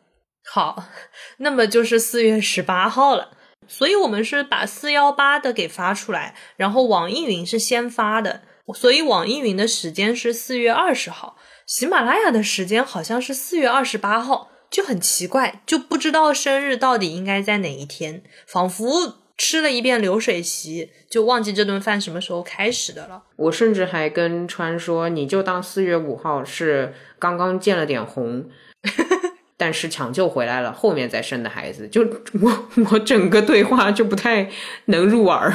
[0.43, 0.85] 好，
[1.37, 3.37] 那么就是四月十八号了。
[3.67, 8.41] 所以我们是把四幺八的给发出来，然后网易云是先发的，
[8.73, 23.23] 所以网易云的时间是四月二十号，喜马拉雅的时间好像是四月二十八号，就很奇怪，就不知道生日到底应该在哪一天，仿佛吃了一遍流水席，就忘记这顿饭什么时候开始的了。
[23.37, 28.47] 我甚至还跟川说，你就当四月五号是刚刚见了点红。
[29.57, 32.03] 但是抢救回来了，后面再生的孩子，就
[32.39, 34.47] 我我整个对话就不太
[34.85, 35.51] 能入耳。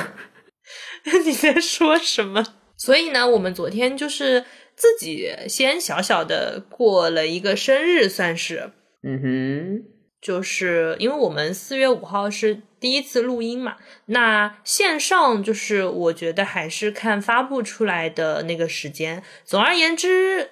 [1.24, 2.44] 你在说什么？
[2.76, 4.44] 所以呢，我们昨天就是
[4.74, 8.72] 自己先小小的过了一个生日，算是，
[9.04, 9.84] 嗯哼，
[10.20, 13.76] 就是因为我们四月五号是第一次录音嘛，
[14.06, 19.22] 那线上就是我觉得还是看发布出来的那个时间。
[19.44, 20.50] 总而言之，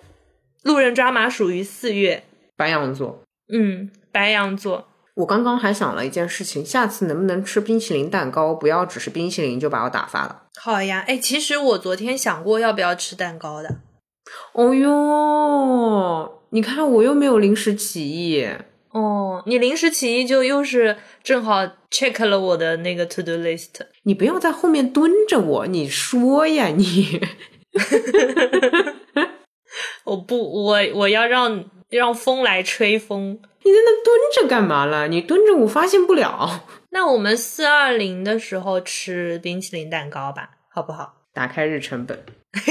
[0.63, 2.25] 路人抓马属于四月，
[2.57, 3.23] 白羊座。
[3.53, 4.89] 嗯，白羊座。
[5.17, 8.55] 我刚刚还想了一件事情，下次能不能吃冰淇淋蛋糕？
[8.55, 10.43] 不要只是冰淇淋就把我打发了。
[10.61, 13.77] 好呀，哎，其实我昨天想过要不要吃蛋糕的。
[14.53, 18.49] 哦哟，你看我又没有临时起意。
[18.95, 23.71] 哦，你临时起意就又是正好 check 了我的那个 to do list。
[24.05, 27.21] 你不要在后面蹲着我，你说呀你。
[30.05, 31.65] 我不，我我要让。
[31.91, 35.07] 让风来吹风，你在那蹲着干嘛了？
[35.07, 36.67] 你蹲着我发现不了。
[36.91, 41.23] 那我们四二零的时候吃冰淇淋蛋糕吧，好不好？
[41.33, 42.25] 打开日程本，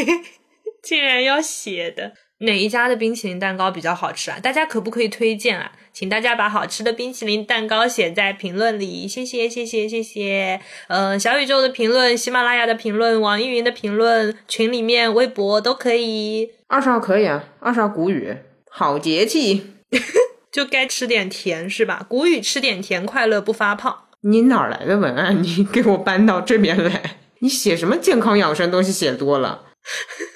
[0.84, 2.12] 竟然要写的
[2.44, 4.40] 哪一家的冰淇淋蛋糕比较好吃啊？
[4.42, 5.72] 大家可不可以推荐啊？
[5.92, 10.60] 请大家把好吃的冰淇淋蛋糕写在评论里，谢谢谢谢谢谢。
[10.88, 16.50] 嗯，小宇宙的评论、喜马拉雅的评论、网易云的评论、群里面、微博都可以。
[16.68, 18.36] 二十号可以啊，二十号谷雨。
[18.70, 19.68] 好节气，
[20.52, 22.04] 就该吃点甜是吧？
[22.10, 24.06] 谷雨吃点甜，快乐不发胖。
[24.22, 25.38] 你哪来的文案？
[25.44, 27.18] 你给我搬到这边来？
[27.40, 28.92] 你写什么健康养生东西？
[28.92, 29.66] 写多了，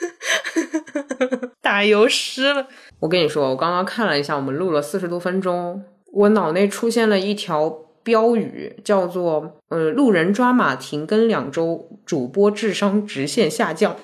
[1.61, 2.67] 打油诗了。
[2.99, 5.83] 我跟你说，我刚刚看了一下，我们录了四十多分钟，
[6.13, 7.69] 我脑内出现了一条
[8.03, 13.95] 标语，叫做“呃，路人抓马停更两周，主播智商直线下降”。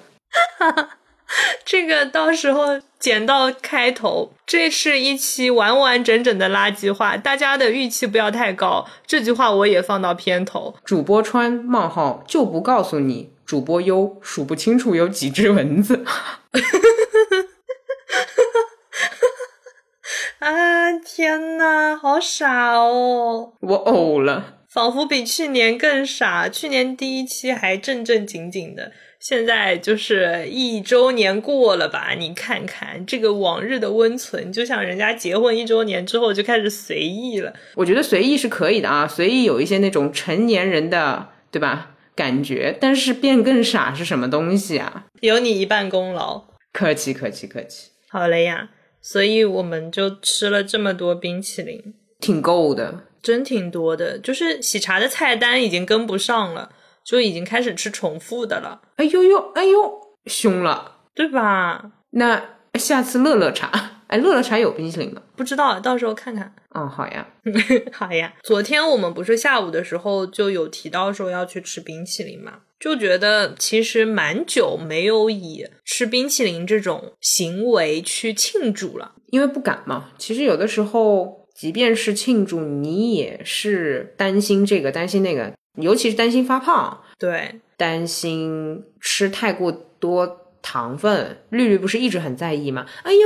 [1.65, 8.85] 这个到时候剪到开头，这是一期完完整整的垃圾话，大家的预期不要太高。
[9.07, 10.75] 这句话我也放到片头。
[10.83, 16.05] 主播川冒号就不告诉你，主播优数不清楚有几只蚊子。
[20.39, 23.53] 啊天呐，好傻哦！
[23.61, 26.49] 我呕了，仿佛比去年更傻。
[26.49, 28.91] 去年第一期还正正经经的。
[29.19, 32.13] 现在就是一周年过了吧？
[32.19, 37.53] 你看看这个往日的温存，就像人家结婚一周年之后就开始随意了。
[37.75, 41.91] 我觉得随意是可以的啊，随意有一些那种成年人的，对吧？
[42.15, 45.05] 感觉，但是变更傻是什么东西啊？
[45.21, 47.89] 有你一半功劳，客气客气客气。
[48.09, 48.69] 好了呀，
[49.01, 54.17] 所以我们就吃了这么多冰淇淋，挺够的，真挺多的。
[54.17, 56.69] 就是喜茶的菜单已经跟不上了。
[57.05, 61.91] 就已经开始吃重复的了，哎呦呦，哎呦，凶了，对吧？
[62.11, 62.41] 那
[62.79, 65.21] 下次乐乐茶，哎，乐乐茶有冰淇淋吗？
[65.35, 66.53] 不知道，到时候看看。
[66.69, 67.27] 哦，好呀，
[67.93, 68.33] 好呀。
[68.43, 72.59] 昨天我们不是下午的时候就有提到说要去吃冰淇淋嘛？
[72.79, 80.09] 就觉得其实蛮久没有以吃冰淇淋这种行为去庆祝了，因为不敢嘛。
[80.17, 85.53] 其实有的时候，即便是庆祝，你也是担心这个，担心那个。
[85.81, 91.37] 尤其是担心发胖，对，担心吃太过多糖分。
[91.49, 92.85] 绿绿不是一直很在意吗？
[93.01, 93.19] 哎呦，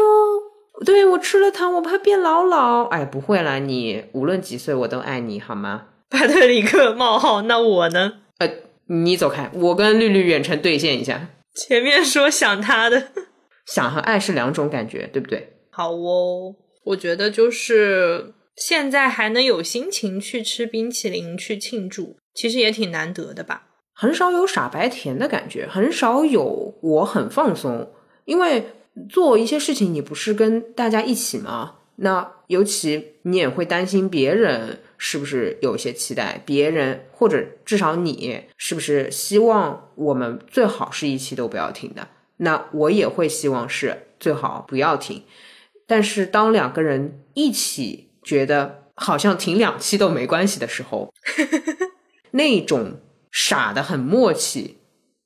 [0.86, 2.84] 对我吃了糖，我怕变老老。
[2.86, 5.88] 哎，不会啦，你无论几岁，我都爱你，好吗？
[6.10, 8.14] 巴特里克冒号，那我呢？
[8.38, 8.50] 呃，
[8.88, 11.30] 你走开，我跟绿绿远程对线一下。
[11.56, 13.08] 前面说想他的，
[13.66, 15.54] 想和爱是两种感觉，对不对？
[15.72, 16.56] 好哦，
[16.86, 22.18] 我觉得就是现在还能有心情去吃冰淇淋去庆祝。
[22.34, 23.64] 其实也挺难得的吧，
[23.96, 27.92] 很少有傻白甜的感觉，很少有我很放松，
[28.26, 28.64] 因为
[29.10, 31.76] 做一些事情你不是跟大家一起吗？
[31.98, 42.08] 那尤其你也会担心别人是不是有一些期待，别人或者至少你是不是希望我们最好是一期都不要停的？
[42.38, 45.24] 那我也会希望是最好不要停。
[45.88, 51.12] 但是当两个人一起觉得好像停两期都没关系的时候，
[52.32, 53.00] 那种
[53.32, 54.78] 傻的很默契，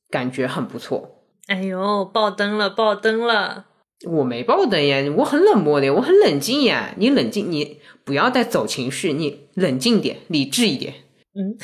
[0.09, 1.20] 感觉很不错。
[1.47, 3.65] 哎呦，爆灯了，爆灯了！
[4.07, 6.93] 我没爆灯呀，我很冷漠的，我很冷静呀。
[6.97, 10.93] 你冷静，你不要再走情绪，你冷静点，理智一点。
[11.33, 11.57] 嗯，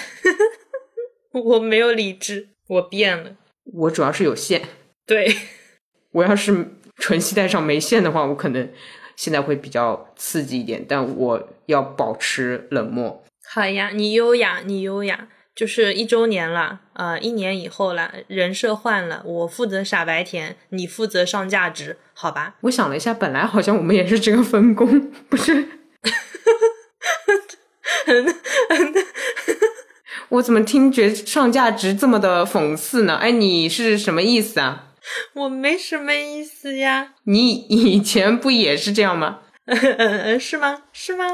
[1.43, 3.37] 我没有理智，我变了。
[3.73, 4.61] 我主要是有线，
[5.05, 5.27] 对
[6.11, 8.69] 我要是纯系带上没线的话，我可能
[9.15, 13.23] 现在会比较刺激一点，但我要保持冷漠。
[13.49, 15.27] 好呀，你优雅，你优雅。
[15.57, 22.53] 就是一周年了呃，一年以后了，人设换了，我负责傻白甜，你负责上价值，好吧？
[22.61, 25.67] 我想了一下，本来好像我们也是这个分工，不是？
[30.29, 33.15] 我怎么听觉上价值这么的讽刺呢？
[33.15, 34.89] 哎，你是什么意思啊？
[35.33, 37.13] 我没什么意思呀。
[37.23, 39.39] 你以前不也是这样吗？
[40.39, 40.83] 是吗？
[40.93, 41.25] 是吗？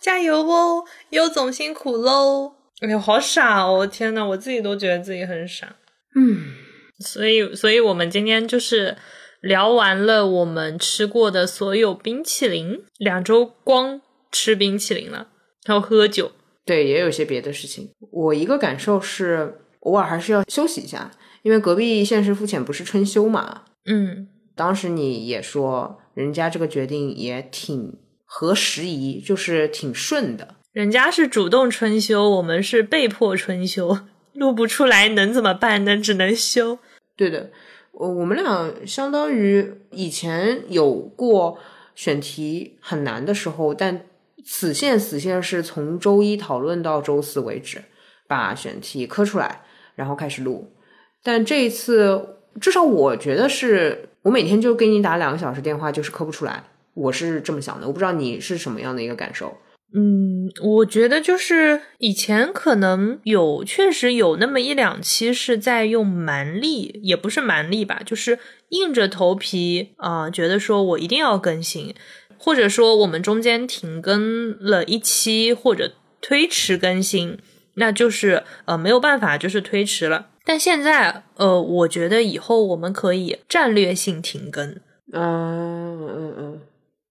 [0.00, 2.54] 加油哦，优总辛苦喽。
[2.80, 3.84] 哎呦，好傻哦！
[3.86, 5.74] 天呐，我自己都觉得自己很傻。
[6.14, 6.54] 嗯，
[7.00, 8.96] 所以，所以我们今天就是
[9.40, 14.00] 聊完了我们吃过的所有冰淇淋，两周光
[14.30, 15.28] 吃冰淇淋了，
[15.64, 16.30] 还有喝酒。
[16.64, 17.90] 对，也有些别的事情。
[18.12, 21.10] 我一个感受是，偶尔还是要休息一下，
[21.42, 23.62] 因为隔壁现实肤浅不是春休嘛。
[23.86, 30.54] 嗯，当时你也说，人家这个决定也挺合时宜，就是挺顺的。
[30.78, 33.98] 人家是主动春休，我们是被迫春休，
[34.34, 35.96] 录不出来能怎么办呢？
[35.96, 36.78] 只能休。
[37.16, 37.50] 对的，
[37.90, 41.58] 我我们俩相当于以前有过
[41.96, 44.02] 选题很难的时候，但
[44.44, 47.82] 死线死线是从周一讨论到周四为止，
[48.28, 49.62] 把选题磕出来，
[49.96, 50.72] 然后开始录。
[51.24, 56.62] 但这一次，至少我觉得是我每天就给你打两个小时电话，就是磕不出来。
[56.94, 59.58] 我是这么想的，我不知道你是什么样的一个感受。
[59.94, 71.94] 嗯，我觉得就是以前可能有，确实有那么一两期是在用蛮力，也不是蛮力吧，就是硬着头皮啊，觉得说我一定要更新，
[72.36, 77.38] 或者说我们中间停更了一期或者推迟更新，
[77.76, 80.28] 那就是呃没有办法，就是推迟了。
[80.44, 84.78] 但现在呃，我觉得以后我们可以战略性停更。
[85.12, 86.60] 嗯嗯嗯，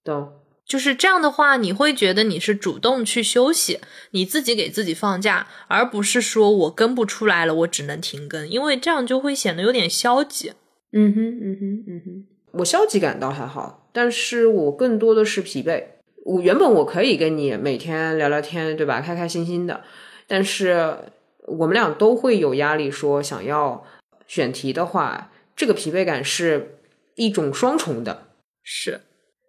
[0.04, 0.32] 懂。
[0.68, 3.80] 就是这样的话，你会觉得你是主动去休息，
[4.12, 10.52] 你自己给自己放假，而不是说我跟不出来了，我只能停更，因为这样就会显得有点消极。
[10.92, 12.26] 嗯哼，嗯哼，嗯哼，
[12.60, 15.84] 我消极感倒还好，但是我更多的是疲惫。
[16.26, 19.00] 我原本我可以跟你每天聊聊天，对吧？
[19.00, 19.82] 开开心心的，
[20.28, 20.98] 但是
[21.46, 23.86] 我们俩都会有压力，说想要
[24.28, 26.80] 选题的话，这个疲惫感是
[27.16, 28.28] 一种双重的，
[28.62, 29.00] 是。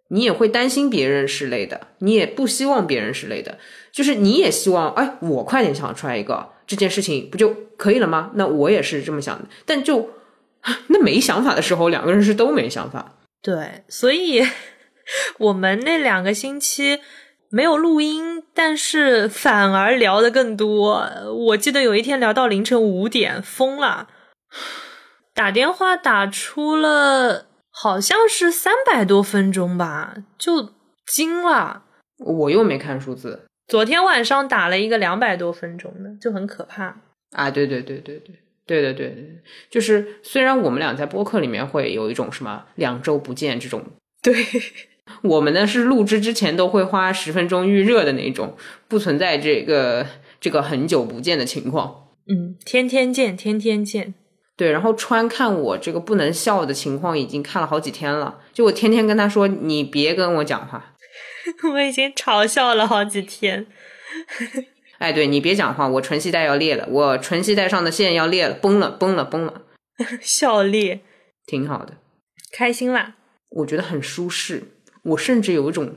[0.09, 3.57] 你也会担心别人是累的，你也不希望别人是累的，
[3.91, 8.31] 就是你也希望，哎，我快点想出来一个这件事情不就可以了吗？
[8.35, 10.09] 那我也是这么想的，但就
[10.87, 13.15] 那没想法的时候，两个人是都没想法。
[13.41, 14.45] 对，所以
[15.39, 16.99] 我们那两个星期
[17.49, 21.07] 没有录音，但是反而聊的更多。
[21.49, 24.07] 我记得有一天聊到凌晨五点，疯了，
[25.33, 27.48] 打电话打出了。
[27.81, 30.73] 好像是三百多分钟吧就
[31.07, 31.83] 惊了。
[32.17, 33.45] 我又没看数字。
[33.69, 36.97] 昨天晚上打了一个两百多分钟的就很可怕。
[37.31, 43.81] 啊对对对对对对对对对就是虽然我们俩在播客里面会有一种什么两周不见这种
[44.21, 44.33] 对。
[45.21, 48.57] 我们呢是录制之前都会花十分钟预热的那种
[48.89, 50.05] 不存在这个
[50.41, 52.09] 这个很久不见的情况。
[52.27, 54.15] 嗯天天见天天见。
[54.59, 60.95] 对，然后川看我这个不能笑的情况已经看了好几天了，就我天天跟他说你别跟我讲话，
[61.71, 63.65] 我已经嘲笑了好几天。
[64.97, 69.61] 哎，对你别讲话，我唇系带要裂了，我唇系带上的线要裂了，崩了，崩了，崩了，
[70.19, 70.99] 笑裂，
[71.45, 71.93] 挺好的，
[72.51, 73.15] 开心啦，
[73.47, 74.63] 我觉得很舒适，
[75.03, 75.95] 我甚至有一种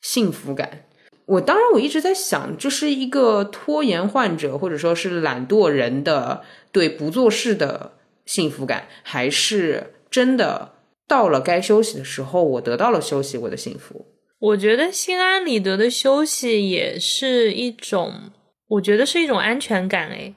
[0.00, 0.83] 幸福感。
[1.26, 6.42] 我当然我一直在想，这是一个拖延患者或者说是懒惰人的。
[6.74, 7.92] 对不做事的
[8.26, 10.72] 幸福感，还是真的
[11.06, 14.06] 到了该休息的时候，我得到了休息，我的幸福。
[14.40, 18.32] 我觉得心安理得的休息也是一种，
[18.66, 20.08] 我觉得是一种安全感。
[20.08, 20.34] 诶，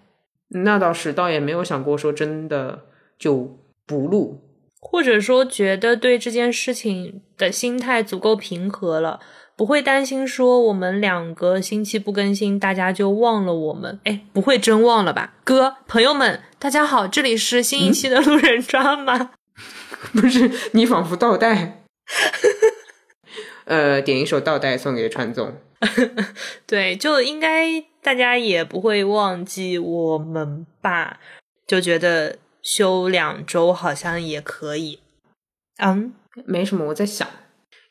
[0.49, 2.83] 那倒是，倒也没有想过说真的
[3.17, 3.57] 就
[3.87, 4.39] 不录，
[4.79, 9.19] 或者说觉得对这件事情的心态足够平和了。
[9.57, 13.99] 不会担心说我们两个星期不更新，大家就忘了我们。
[14.03, 15.33] 哎，不会真忘了吧？
[15.43, 19.31] 哥，朋友们，大家好，这里是新一期的路人抓吗？
[20.13, 21.83] 不是，你仿佛倒带。
[23.65, 25.55] 呃，点一首倒带送给川总。
[26.67, 31.19] 对，就应该大家也不会忘记我们吧？
[31.65, 34.99] 就觉得休两周好像也可以。
[35.79, 36.13] 嗯，
[36.45, 37.27] 没什么，我在想，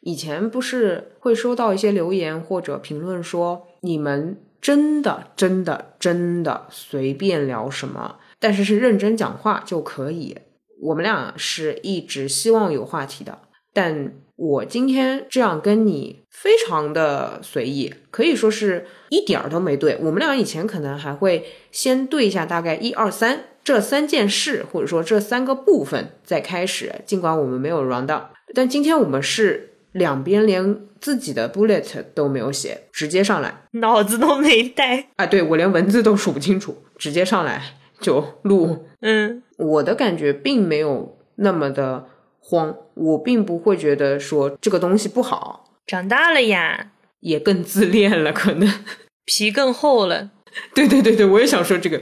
[0.07, 10.39] 以前不是会收到一些留言或者评论说，你们真的真的真的随便聊什么，但是是认真讲话就可以。
[10.81, 13.37] 我们俩是一直希望有话题的，
[13.73, 19.99] 但我今天这样跟你非常的随意，可以说是一点儿都没对。
[20.01, 26.95] 我们俩以前可能还会先对一下大概一二三这三件事，或者说这三个部分再开始。
[27.05, 35.26] 尽管我们没有 round up，但今天我们是两边连自己的 bullet 都没有写，直接上来，脑子都没带啊！
[35.26, 38.86] 对我连文字都数不清楚，直接上来就录。
[39.01, 42.09] 嗯，我的感觉并没有那么的。
[42.49, 45.74] 慌，我并不会觉得说这个东西不好。
[45.84, 48.84] 长大了呀，也更自恋了，可能
[49.24, 50.30] 皮更厚了。
[50.72, 52.01] 对对对对，我也想说这个，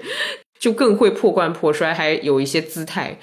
[0.58, 3.18] 就更会破罐破摔，还有一些姿态。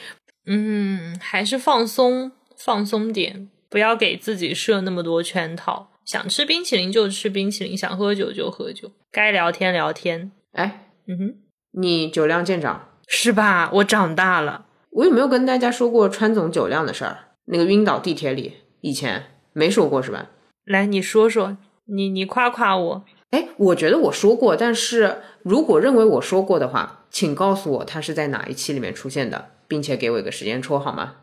[0.47, 5.87] 嗯，还是放松放松点，不要给自己设那么多圈套。
[6.05, 10.31] 想吃冰淇淋就吃冰淇淋，想喝酒就喝酒，该聊天聊天。
[10.51, 11.35] 哎，嗯哼，
[11.71, 13.71] 你酒量见长是吧？
[13.75, 14.65] 我长大了。
[14.89, 17.29] 我有没有跟大家说过川总酒量的事儿？
[17.45, 20.31] 那个晕倒地铁里，以前没说过是吧？
[20.65, 21.55] 来，你说说，
[21.85, 23.05] 你你夸夸我。
[23.29, 31.15] 哎，我觉得我说过，但是如果认为我说过的话，请告诉我他是在哪一期里面出现的，并且给我一个时间戳好吗？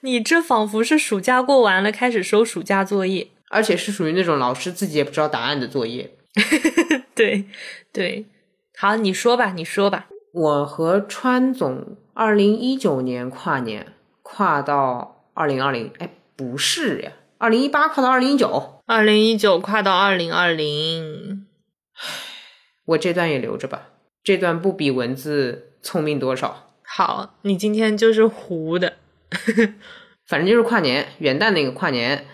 [0.00, 6.16] 你这仿佛是暑假过完了，开始收暑假作业，而且是属于那种老师自己也不知道答案的作业。
[7.14, 7.46] 对
[7.92, 8.26] 对，
[8.76, 10.06] 好，你说吧，你说吧。
[10.32, 11.96] 我和川总。
[12.18, 13.92] 二零一九年跨年
[14.22, 21.46] 跨到二零二零，哎，不是呀，二零一八跨到二零一九，二零一九跨到二零二零，
[22.86, 23.88] 我这段也留着吧，
[24.24, 26.70] 这段不比文字聪明多少。
[26.82, 28.94] 好，你今天就是糊的，
[30.26, 32.26] 反正就是跨年元旦那个跨年，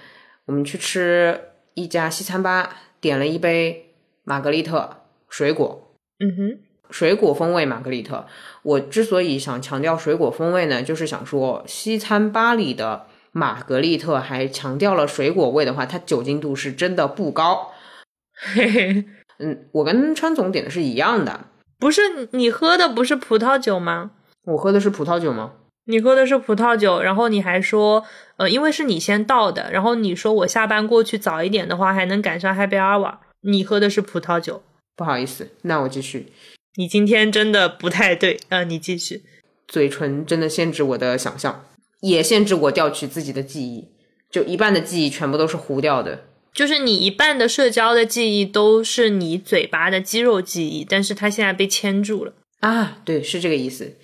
[0.47, 1.40] 我们去吃
[1.74, 6.59] 一家西餐吧，点了一杯玛格丽特水果，嗯哼。
[6.90, 8.26] 水果风味玛格丽特，
[8.62, 17.72] 我之所以想强调水果风味呢，就是想说西餐吧里的玛格丽特还强调了水果味的话，它酒精度是真的不高。
[18.36, 19.05] 嘿嘿，
[19.38, 21.47] 嗯，我跟川总点的是一样的，
[21.78, 24.11] 不是你喝的不是葡萄酒吗？
[24.45, 25.53] 我喝的是葡萄酒吗？
[25.87, 28.05] 你喝的是葡萄酒，然后你还说，
[28.37, 33.16] 呃，因为是你先到的，然后你说我下班过去早一点的话，还能赶上 Happy Hour。
[33.43, 34.62] 你喝的是葡萄酒，
[34.95, 36.33] 不好意思，那我继续。
[36.76, 38.62] 你今天真的不太对啊！
[38.64, 39.22] 你继续，
[39.66, 41.64] 嘴唇真的限制我的想象，
[42.01, 43.89] 也限制我调取自己的记忆，
[44.30, 46.24] 就一半的记忆全部都是糊掉的。
[46.55, 52.99] 就是你一半的社交的记忆都是你嘴巴的肌肉记忆，但是它现在被牵住了啊！
[53.05, 53.97] 对，是这个意思。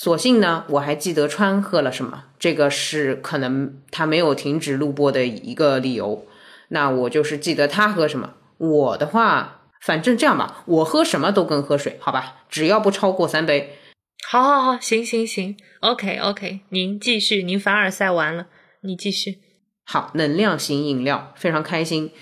[0.00, 6.24] 所幸呢，我还记得川喝了什么，这个是可能他没有停止录播的一个理由。
[6.68, 9.56] 那我就是记得他喝什么，我的话。
[9.80, 13.78] 反正这样吧，我喝什么都跟喝水，好吧，只要不超过三杯。
[14.24, 18.46] 好，好，好，行，行，行，OK，OK，您继续，您凡尔赛完了，
[18.82, 19.38] 你继续。
[19.84, 22.12] 好，能量型饮料，非常开心。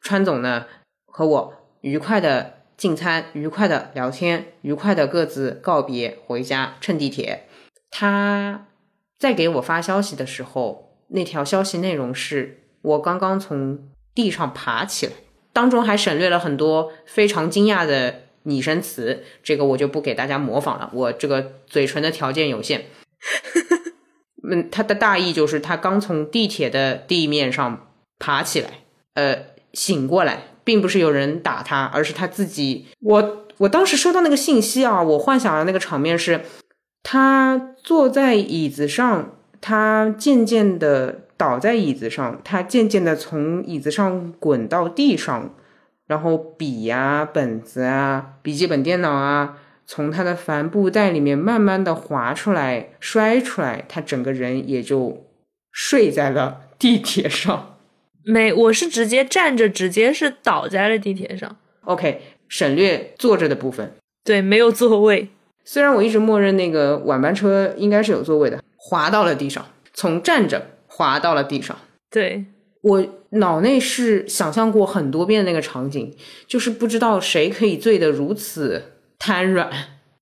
[0.00, 0.66] 川总呢
[1.06, 7.46] 和我愉快的进餐，愉快的聊天，愉快的各自告别回家，乘地铁。
[7.90, 8.66] 他
[9.18, 15.12] 在给我发消息的时候，那条消息内容是我刚刚从地上爬起来。
[15.52, 22.86] 当中还省略了很多非常惊讶的拟声词，这个我就不给大家模仿了，我这个嘴唇的条件有限。
[24.50, 28.70] 嗯，他的大意就是他刚从地铁的地面上爬起来，
[29.14, 32.86] 呃，醒过来，并不是有人打他，而是他自己。
[33.00, 36.40] 我我当时收到那个信息啊，我幻想的那个场面是，
[37.02, 41.20] 他坐在椅子上，他渐渐的。
[41.36, 45.52] 倒在椅子上，他渐渐的从椅子上滚到地上，
[46.06, 55.26] 然后笔呀、本子啊、笔记本电脑啊，从他的帆布袋里面慢慢的滑出来、摔出来，他整个人也就
[55.72, 57.73] 睡在了地铁上。
[58.24, 61.56] 没，我是直接站着，直接是倒在了地铁上。
[61.84, 63.94] OK，省略坐着的部分。
[64.24, 65.28] 对，没有座位。
[65.64, 70.70] 虽然我一直默认那个晚班车应该是有座位的，滑到了地上，从站着。
[70.96, 71.76] 滑到了地上，
[72.08, 72.44] 对
[72.82, 76.14] 我脑内是想象过很多遍那个场景，
[76.46, 79.68] 就是不知道谁可以醉得如此瘫软。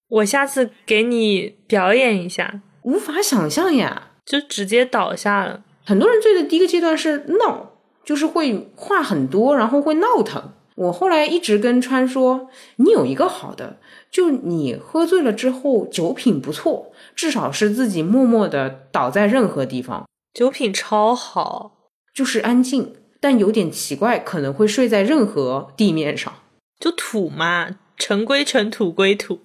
[0.08, 5.62] 我下次给你表演一下，无法想象呀，就直接倒下了。
[5.84, 7.71] 很多人醉的第一个阶段是闹，
[8.04, 10.52] 就是会话很多，然后会闹腾。
[10.74, 13.76] 我后来一直跟川说，你有一个好的，
[14.10, 21.72] 就你喝醉了之后酒品不错，至少是自己默默的倒在任何地方，酒品超好，
[22.14, 26.32] 就是安静，但有点奇怪，可能会睡在任何地面上，
[26.80, 29.40] 就土嘛，尘归尘，土归土。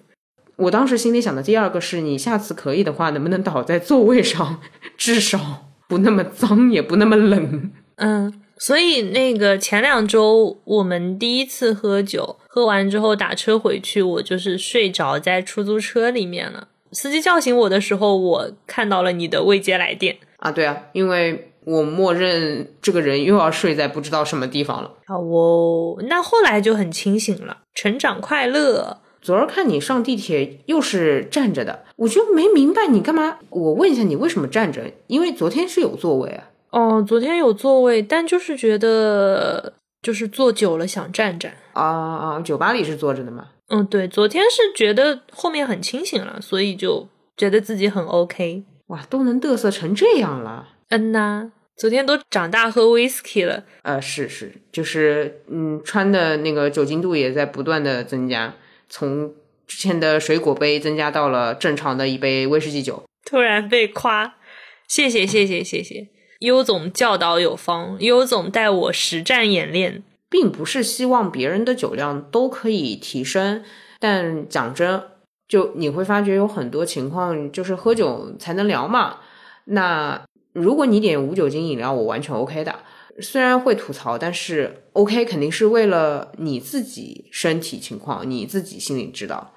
[0.56, 4.60] 我当时心里想的第二个是你下次可以的话，能不能倒在座位上，
[4.96, 7.70] 至少不那么脏，也不那么冷。
[7.96, 8.40] 嗯。
[8.60, 16.68] 所以那个前两周我们第一次喝酒，喝完之后打车回去，我就是睡着在出租车里面了。
[16.92, 24.92] 司机叫醒我的时候，我看到了你的未接来电啊，对啊，因为我默认这个人又要睡在不知道什么地方了。
[25.06, 28.98] 好哦，那后来就很清醒了，成长快乐。
[29.20, 33.38] 昨儿看你上地铁又是站着的，我就没明白你干嘛。
[33.50, 34.90] 我问一下你为什么站着？
[35.08, 36.44] 因为昨天是有座位啊。
[36.70, 42.40] 哦，昨天有座位，但就是觉得就是坐久了想站站啊啊！
[42.40, 43.48] 酒吧里是坐着的吗？
[43.68, 48.64] 嗯，对，昨天是觉得后面很清醒了，所以就觉得自己很 OK。
[48.88, 50.68] 哇，都能嘚瑟成这样了。
[50.88, 53.64] 嗯呐，昨天都长大喝 whisky 了。
[53.82, 58.54] 呃，是是，就是嗯，穿的那个酒精度也在不断的增加，
[58.88, 59.32] 从
[59.66, 63.02] 之前的水果杯增加到了正常的一杯威士忌酒。
[63.24, 64.36] 突然被夸，
[64.86, 66.08] 谢谢谢谢谢谢。
[66.40, 73.64] 优总教导有方，优总带我实战演练，并不是希望别人的酒量都可以提升，
[73.98, 75.02] 但讲真，
[75.48, 79.16] 就你会发觉有很多情况就是喝酒才能聊嘛。
[79.64, 82.76] 那如果你点无酒精饮料，我完全 OK 的，
[83.20, 89.54] 虽然会吐槽，但是 OK 肯定是为了你自己身体情况，你自己心里知道。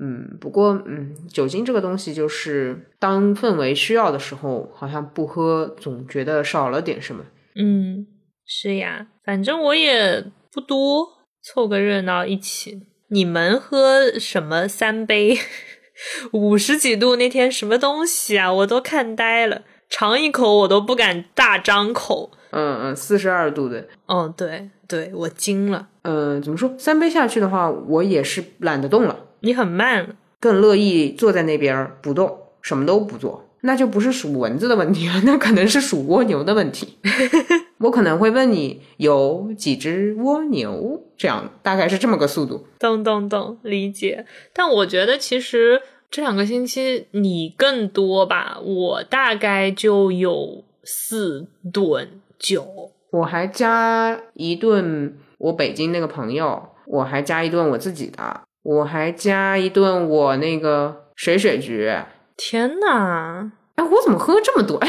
[0.00, 7.24] 嗯，不过嗯，酒精这个东西，就是当氛围需要的时候，好像不喝总觉得少了点什么。
[7.54, 8.06] 嗯，
[8.46, 11.08] 是呀，反正我也不多，
[11.42, 12.86] 凑个热闹一起。
[13.08, 15.36] 你们喝什么三杯？
[16.32, 18.50] 五十几度那天什么东西啊？
[18.50, 22.32] 我都看呆了，尝一口我都不敢大张口。
[22.50, 23.86] 嗯嗯，四十二度的。
[24.06, 25.90] 哦，对对，我惊了。
[26.02, 26.74] 嗯，怎么说？
[26.78, 29.26] 三杯下去的话，我也是懒得动了。
[29.42, 36.98] 你很慢，更乐意坐在那边不动，什么都不做，那就不是数蚊子的问题了，那可能是数蜗牛的问题。
[37.78, 42.66] 我可能会问你有几只蜗牛，这样大概是这么个速度。
[42.78, 44.24] 懂懂懂，理解。
[44.52, 58.42] 但我觉得其实这两个星期你更多吧，我大概就有四顿酒，我还加一顿我北京那个朋友，我还加一顿我自己的。
[58.62, 61.92] 我还加一顿我那个水水局，
[62.36, 63.50] 天呐！
[63.74, 64.76] 哎，我怎么喝这么多？
[64.76, 64.88] 哎，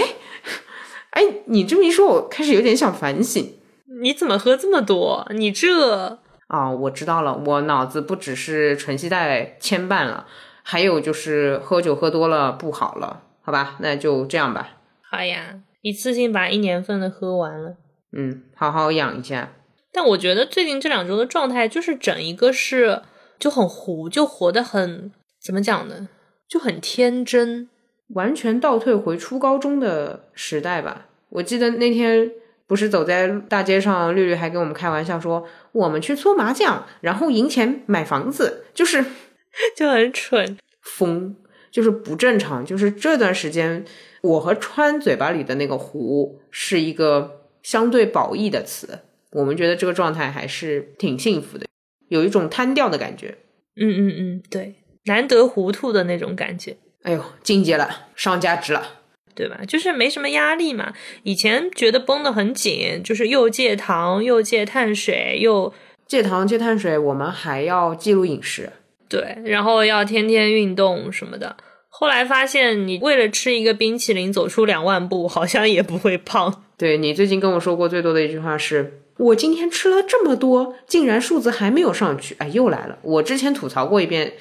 [1.12, 3.56] 哎，你这么一说，我开始有点想反省。
[4.02, 5.28] 你怎么喝这么多？
[5.34, 6.20] 你这……
[6.48, 10.28] 啊，我知道了，我脑子不只是纯系带牵绊了，
[10.62, 13.24] 还有就是喝酒喝多了不好了。
[13.42, 14.70] 好吧，那就这样吧。
[15.10, 17.78] 好呀，一次性把一年份的喝完了。
[18.12, 19.54] 嗯，好好养一下。
[19.92, 23.02] 但我觉得最近这两周的状态，就是整一个是。
[23.44, 26.08] 就很糊，就活得很怎么讲呢？
[26.48, 27.68] 就很天真，
[28.14, 31.08] 完全倒退回初高中的时代吧。
[31.28, 32.32] 我记得那天
[32.66, 39.04] 不是走在大街上，绿绿还跟我们开玩笑说，我们去搓麻将，然后赢钱买房子，就是
[39.76, 41.36] 就很蠢，疯，
[41.70, 42.66] 就是不正常。
[42.66, 43.84] 就是这段时间，
[44.22, 49.00] 我和川嘴巴里的那个糊是一个相对褒义的词，
[49.32, 51.66] 我们觉得这个状态还是挺幸福的。
[52.14, 53.36] 有一种瘫掉的感觉，
[53.76, 56.78] 嗯嗯嗯，对，难得糊涂的那种感觉。
[57.02, 59.00] 哎呦，境界了，上价值了，
[59.34, 59.62] 对吧？
[59.68, 60.94] 就是没什么压力嘛。
[61.24, 65.74] 以前觉得绷得很紧，就是又戒糖又戒碳水，又
[66.06, 68.70] 戒糖戒碳水，我们还要记录饮食，
[69.10, 71.58] 对，然后要天天运动什么的。
[71.90, 76.64] 后来发现，你为了吃一个冰淇淋走出两万步，好像也不会胖。
[76.78, 79.00] 对你最近跟我说过最多的一句话是。
[79.18, 82.98] 我今天吃了这么多，竟然数字还没有上去，哎，又来了。
[83.02, 84.34] 我之前吐槽过一遍，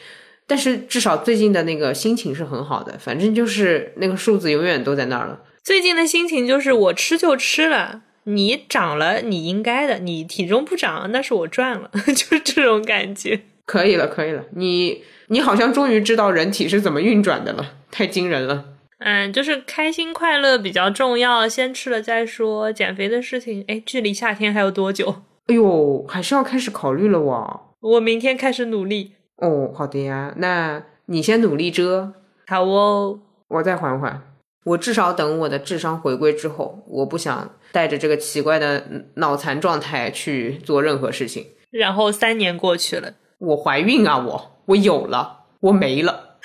[0.47, 5.41] 但是至少最近的那个心情是很好的，反正就是那个数字永远都在那儿了。
[5.63, 13.43] 最近的心情就是我吃就吃了，你长了你应该的，你体重不长那是我赚了， 就是这种感觉。
[13.65, 18.65] 可以了，可以了，你你好像终于知道人体是怎么运转的了，太惊人了。
[19.05, 22.73] 嗯，就是开心快乐比较重要，先吃了再说。
[22.73, 25.23] 减肥的事情，哎，距离夏天还有多久？
[25.47, 27.61] 哎呦，还是要开始考虑了哇！
[27.81, 29.13] 我明天开始努力。
[29.37, 32.13] 哦，好的呀，那你先努力着。
[32.47, 34.23] 好哦，我再缓缓。
[34.65, 41.45] 我至少等我的智商回归之后，我不想带着这个奇怪的脑残状态去做任何事情。
[41.71, 44.19] 然后三年过去了，我怀孕啊！
[44.19, 46.37] 我我有了，我没了，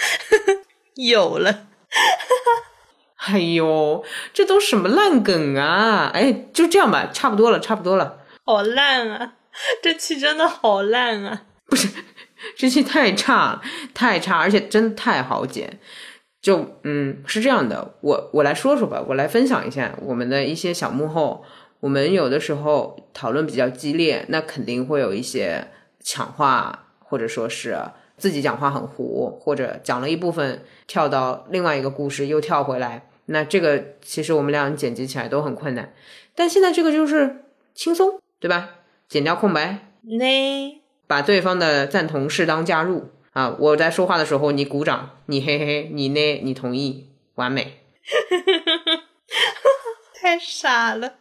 [0.95, 1.66] 有了。
[3.27, 6.11] 哎呦，这都什么烂梗啊！
[6.13, 8.19] 哎，就这样吧，差不多了，差不多了。
[8.45, 9.33] 好烂啊！
[9.81, 11.43] 这期真的好烂啊！
[11.65, 11.89] 不是，
[12.55, 13.61] 这期太差，
[13.93, 15.79] 太差，而且真的太好剪。
[16.41, 21.43] 就嗯，是这样的，我我来说说吧，我来分享一下我们的一些小幕后。
[21.79, 25.67] 我们有的时候讨论比较激烈，那肯定会有一些
[26.03, 27.77] 抢话，或者说是
[28.17, 33.09] 自己讲话很糊，或者讲了一部分跳到另外一个故事又跳回来。
[33.25, 35.93] 那这个其实我们俩剪辑起来都很困难，
[36.33, 37.43] 但现在这个就是
[37.73, 38.69] 轻松，对吧？
[39.09, 43.55] 剪掉空白，呢，把对方的赞同适当加入啊！
[43.59, 46.41] 我在说话的时候你鼓掌，你嘿嘿，你呢？
[46.43, 47.79] 你同意，完美。
[50.19, 51.15] 太傻了。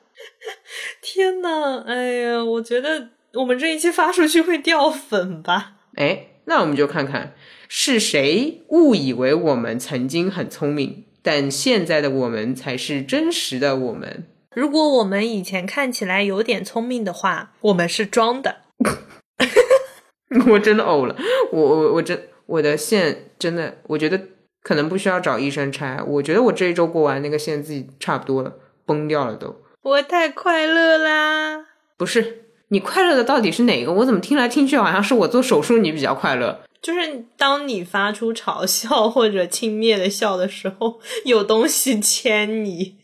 [1.03, 5.73] 天呐，哎呀，我觉得我们这一期发出去会掉粉吧？
[5.97, 7.35] 哎，那我们就看看
[7.69, 14.25] 是谁误以为我们曾经很聪明，但现在的我们才是真实的我们。
[14.55, 18.63] 如果我们以前看起来有点聪明的话，我们是装的。
[20.49, 21.17] 我真的呕了，
[21.53, 24.21] 我我我真我的线真的，我觉得
[24.63, 26.03] 可能不需要找医生拆。
[26.03, 29.63] 我觉得我这一周过完那个线自己差不多了，崩掉了都。
[29.83, 31.67] 我太快乐啦！
[31.97, 33.93] 不是你快乐的到底是哪个？
[33.93, 36.61] 我怎么听来听去好像是我做手术你比较快乐？
[36.83, 42.97] 就是当你发出嘲笑或者轻蔑的笑的时候，有东西牵你，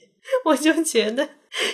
[0.46, 1.28] 我就觉得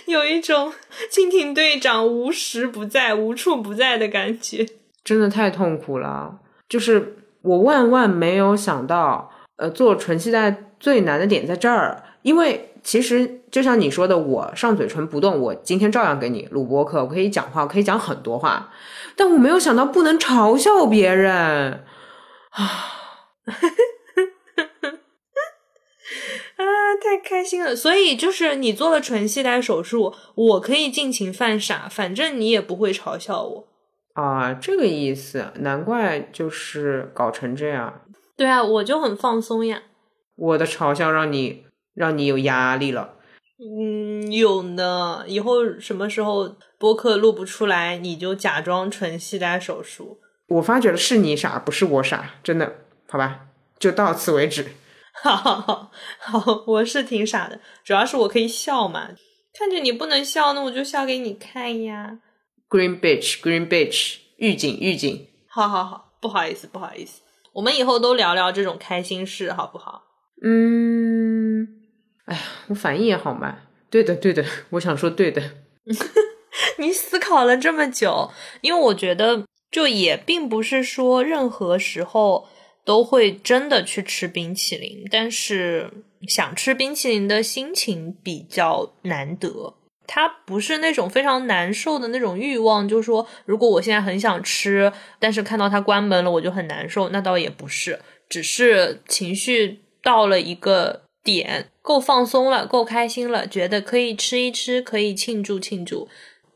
[0.07, 0.73] 有一种
[1.11, 4.67] 蜻蜓队长无时不在、无处不在的感觉，
[5.03, 6.39] 真的太痛苦了。
[6.69, 12.67] 就是我万万没有想到，呃，做纯系带最难的点在这儿，因为。
[12.89, 18.73] 其实就像你说的，我上嘴唇不动，我今天照样给你录播课，我可以讲话，我可以讲很多话，
[19.15, 21.85] 但我没有想到不能嘲笑别人
[22.49, 22.65] 啊！
[26.57, 26.65] 啊，
[27.05, 27.77] 太开心了！
[27.77, 33.69] 所以就是你做了唇系带手术，我可以尽情犯傻，反正你也不会嘲笑我
[34.15, 38.01] 啊，这个意思，难怪就是搞成这样。
[38.35, 39.83] 对啊，我就很放松呀。
[40.37, 41.68] 我的嘲笑让你。
[41.99, 43.17] 让你有压力了，
[43.59, 45.25] 嗯，有呢。
[45.27, 50.21] 以后什么时候播客录不出来，你就假装纯系带手术。
[50.47, 52.73] 我发觉了，是你傻，不是我傻，真的，
[53.09, 53.49] 好吧，
[53.81, 54.69] 就到此为止。
[55.21, 55.91] 好好
[56.21, 59.09] 好，我是挺傻的，主要是我可以笑嘛。
[59.53, 62.21] 看着你不能笑，那我就笑给你看呀。
[62.69, 65.27] Green Beach，Green Beach，预警预警。
[65.49, 67.23] 好好好，不好意思不好意思，
[67.55, 70.05] 我们以后都聊聊这种开心事，好不好？
[70.45, 71.08] 嗯。
[72.29, 73.67] 哎呀，我反应也好慢。
[73.89, 75.43] 对的，对的，我想说对的。
[76.77, 82.47] 你思考了这么久，因为我觉得，就也并不是说任何时候
[82.85, 85.91] 都会真的去吃冰淇淋，但是
[86.27, 89.75] 想吃冰淇淋的心情比较难得。
[90.07, 97.09] 它不是那种非常难受的那种欲望，就是说，如果我现在很想吃，但是看到它关门了，我就很难受。
[97.09, 97.99] 那倒也不是，
[98.29, 101.05] 只是情绪到了一个。
[101.25, 106.07] 点够放松了，够开心了，觉得可以吃一吃，可以庆祝庆祝，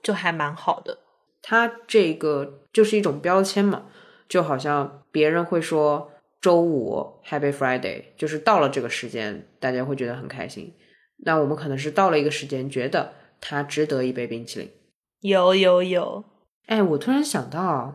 [0.03, 0.99] 就还蛮好的。
[1.41, 3.85] 它这个就是一种标签嘛，
[4.29, 10.75] 就好像别人会说周五 Happy Friday，就是到了这个时间，大家会觉得很开心。
[11.25, 14.71] 那我们可能是到了一个时间，觉得它值得一杯冰淇淋。
[15.23, 16.25] 有有有，
[16.67, 17.95] 哎，我突然想到，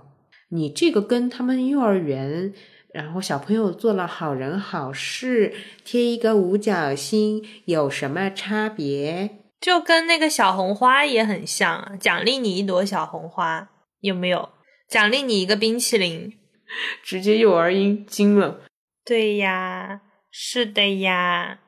[0.50, 2.52] 你这个跟他们幼儿园。
[2.94, 9.44] 然后小朋友做了好人好事，贴一个五角星，有什么差别？
[9.60, 13.70] 就跟那个小红花也很像啊，奖励你一朵小红花，
[14.00, 14.50] 有没有？
[14.88, 16.34] 奖励你一个冰淇淋，
[17.04, 18.62] 直接幼儿音惊了。
[19.04, 21.60] 对呀，是的呀。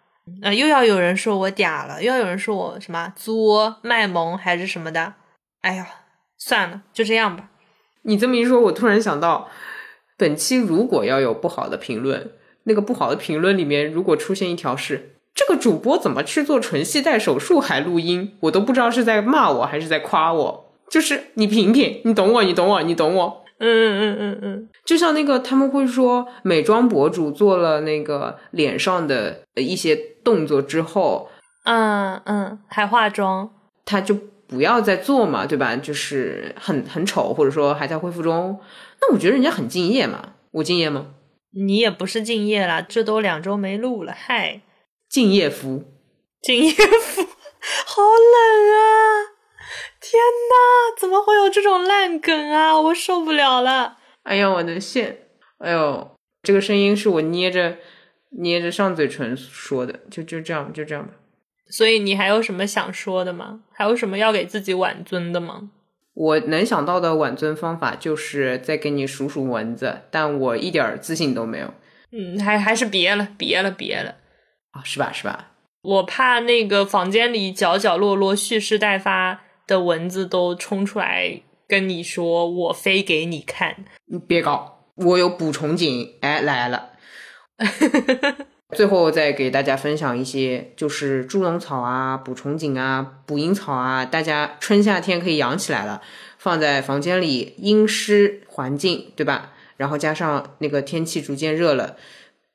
[0.44, 5.16] 呃，又要有人说我嗲了，又要有人说我什么作卖萌还是什么的。
[5.62, 5.88] 哎呀，
[6.38, 7.50] 算了，就这样吧。
[8.04, 9.50] 你这么一说，我突然想到。
[10.20, 12.32] 本期如果要有不好的评论，
[12.66, 20.66] 那个不好的评论里面如果出现一条是这个主播怎么去做纯系带手术还录音，我都不知道是在骂我还是在夸我。
[20.90, 23.44] 就是你品品，你懂我，你懂我，你懂我。
[23.60, 31.30] 嗯嗯嗯嗯，就像那个他们会说美妆博主做了那个脸上的一些动作之后，
[31.64, 33.50] 嗯嗯，还化妆，
[33.86, 34.18] 他就
[34.50, 35.76] 不要再做嘛，对吧？
[35.76, 38.60] 就是很很丑，或者说还在恢复中。
[39.00, 41.14] 那我觉得人家很敬业嘛，我敬业吗？
[41.52, 44.62] 你也不是敬业啦，这都两周没录了，嗨。
[45.08, 45.84] 敬业福。
[46.42, 47.22] 敬业福，
[47.86, 49.38] 好冷啊！
[50.00, 50.20] 天
[50.50, 52.80] 呐，怎么会有这种烂梗啊？
[52.80, 53.98] 我受不了了！
[54.24, 55.28] 哎呀，我的线！
[55.60, 57.78] 哎呦，这个声音是我捏着
[58.40, 61.14] 捏着上嘴唇说的，就就这样，就这样吧。
[61.70, 63.62] 所以你还有什么想说的吗？
[63.72, 65.70] 还有什么要给自己挽尊的吗？
[66.16, 71.74] 我能想到的挽尊方法就是再给你数数蚊子，但我一点自信都没有。
[72.12, 74.16] 嗯，还还是别了，别了，别了
[74.72, 75.12] 啊，是吧？
[75.14, 75.52] 是吧？
[75.82, 83.86] 我怕那个房间里角角落落蓄势待发的蚊子都冲出来跟你说，我飞给你看。
[84.08, 86.90] 你别搞，我有捕虫锦，哎，来了。
[88.76, 96.02] 最后再给大家分享一些，就是猪笼草啊、捕虫锦啊、捕蝇草啊，大家春夏天可以养起来了，
[96.38, 99.54] 放在房间里阴湿环境，对吧？
[99.78, 101.98] 然后加上那个天气逐渐热了，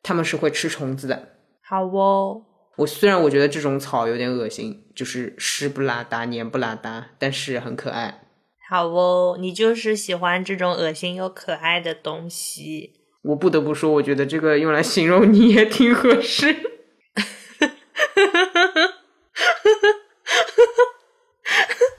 [0.03, 1.31] 它们是会吃虫子的。
[1.63, 2.43] 好哦，
[2.77, 8.21] 我虽然我觉得这种草有点恶心，就是湿不拉达、黏不拉达，但是很可爱。
[8.69, 13.01] 好哦，你就是喜欢这种恶心又可爱的东西。
[13.25, 16.55] 我不得不说，我觉得这个用来形容你也挺合适。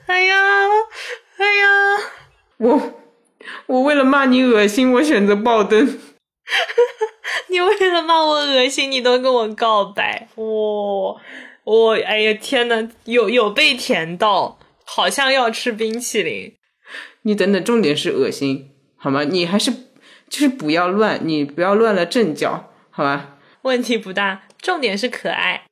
[0.06, 0.36] 哎呀，
[1.36, 1.66] 哎呀，
[2.58, 2.94] 我
[3.66, 5.98] 我为了骂你恶心，我选择爆灯。
[7.50, 11.20] 你为了骂我恶心，你都跟我告白，我
[11.64, 16.54] 我哎呀天呐，有有被甜到，好像要吃冰淇淋。
[17.22, 19.24] 你等等，重点是恶心，好吗？
[19.24, 19.85] 你还是。
[20.28, 23.36] 就是不要乱，你不要乱了阵脚，好吧？
[23.62, 25.62] 问题不大，重点是可爱。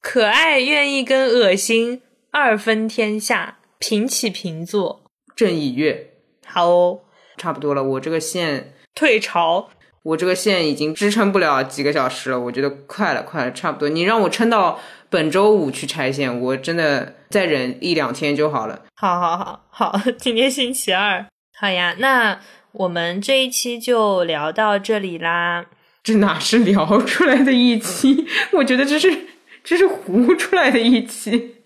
[0.00, 2.00] 可爱愿意跟恶心
[2.30, 5.02] 二分天下，平起平坐。
[5.34, 6.10] 正以月，
[6.46, 7.00] 好哦，
[7.36, 7.82] 差不多了。
[7.82, 9.68] 我这个线退潮，
[10.02, 12.40] 我这个线已经支撑不了几个小时了。
[12.40, 13.88] 我觉得快了，快了，差不多。
[13.88, 14.78] 你让我撑到
[15.10, 18.84] 本周五去拆线，我真的再忍一两天就好了。
[18.94, 21.26] 好好好好，今天星期二。
[21.58, 22.38] 好呀，那
[22.72, 25.64] 我们这一期就聊到这里啦。
[26.02, 28.26] 这哪是聊出来的一期？
[28.52, 29.26] 我觉得这是
[29.64, 31.56] 这是糊出来的一期。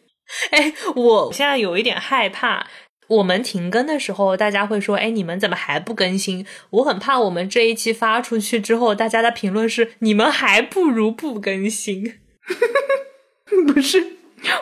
[0.52, 2.68] 哎，我现在有一点害怕，
[3.08, 12.20] 我们停更的时候，大家会说：“哎，你们怎么还不更新？”我很怕我们这一期发出去之后，大家的评论是：“你们还不如不更新。
[13.66, 14.12] ”不是，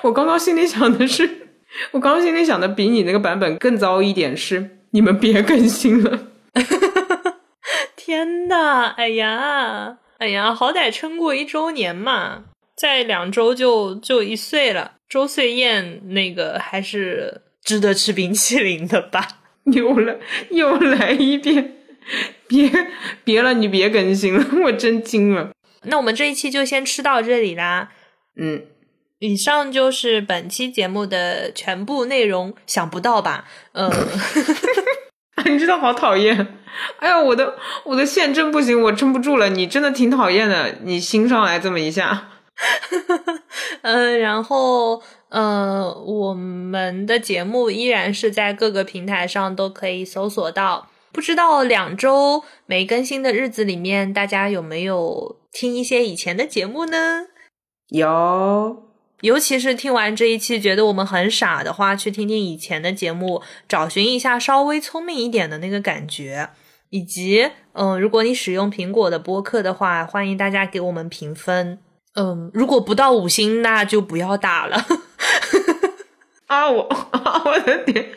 [0.05, 1.51] 我刚刚心里想的是，
[1.93, 4.78] 我刚刚心里想的比你那个版本更糟一点是。
[4.91, 6.29] 你们别更新了！
[7.97, 12.45] 天呐，哎呀，哎呀，好歹撑过一周年嘛，
[12.77, 14.93] 再两周就就一岁了。
[15.09, 19.27] 周岁宴那个还是值得吃冰淇淋的吧？
[19.65, 20.19] 又了
[20.51, 21.77] 又来一遍，
[22.47, 22.71] 别
[23.25, 25.51] 别了，你别更新了，我真惊了。
[25.85, 27.91] 那我们这一期就先吃到这里啦。
[28.37, 28.63] 嗯。
[29.21, 33.45] 以上就是本期节目的全部内容，想不到吧？
[33.73, 33.91] 嗯，
[35.45, 36.59] 你知道好讨厌。
[37.01, 39.49] 哎呀，我的我的线真不行，我撑不住了。
[39.49, 42.29] 你真的挺讨厌的，你新上来这么一下。
[43.83, 50.89] 嗯，然后嗯，我们的节目依然是在各个平台上都可以搜索到。
[51.11, 57.27] 不知道两周没更新的日子里面，大家有没有听一些以前的节目呢？
[57.89, 58.88] 有。
[59.21, 66.51] 尤其是听完这一期觉得我们很傻的话，去听听以前的节目，找寻一下稍微聪明一点的那个感觉。
[66.91, 71.79] 以及，嗯，如果你使用苹果的播客的话，欢迎大家给我们评分。
[72.15, 74.87] 嗯，如果不到五星，那就不要打了。
[76.49, 76.89] 啊，我，
[77.45, 78.11] 我的天！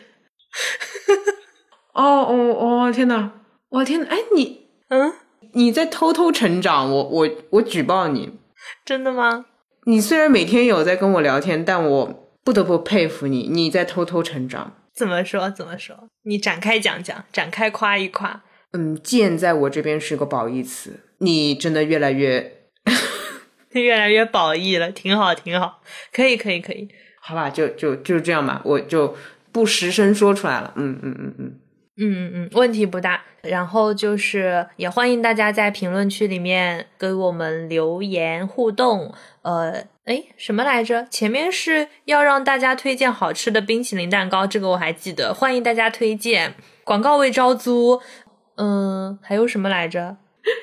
[1.94, 2.34] 哦哦
[2.88, 3.32] 哦，天呐，
[3.70, 5.12] 我天呐，哎，你，嗯，
[5.52, 8.40] 你在偷偷成长，我我我举报你，
[8.86, 9.48] 真的吗？
[9.86, 14.76] 你虽然每天有在跟我聊天，但我不得不佩服你，你在偷偷成长。
[14.94, 15.50] 怎么说？
[15.50, 16.10] 怎么说？
[16.24, 18.44] 你展开讲讲，展开夸一夸。
[18.74, 22.66] 嗯，贱在我这边是个褒义词，你真的越来越，
[23.74, 25.82] 越来越褒义了，挺好，挺好，
[26.14, 26.88] 可以，可以，可以，
[27.20, 29.16] 好吧，就就就这样吧，我就
[29.52, 30.74] 不实声说出来了。
[30.76, 31.60] 嗯嗯嗯嗯。
[31.98, 33.22] 嗯嗯嗯，问题不大。
[33.44, 39.14] 然后就是也欢迎大家在评论区里面给我们留言互动。
[39.42, 41.08] 呃，哎，什么来着？
[41.10, 45.34] 前面是要让大家推荐好吃的冰淇淋蛋糕，这个我还记得。
[45.34, 48.02] 欢迎大家推荐，广告位招租。
[48.58, 50.18] 嗯，还有什么来着？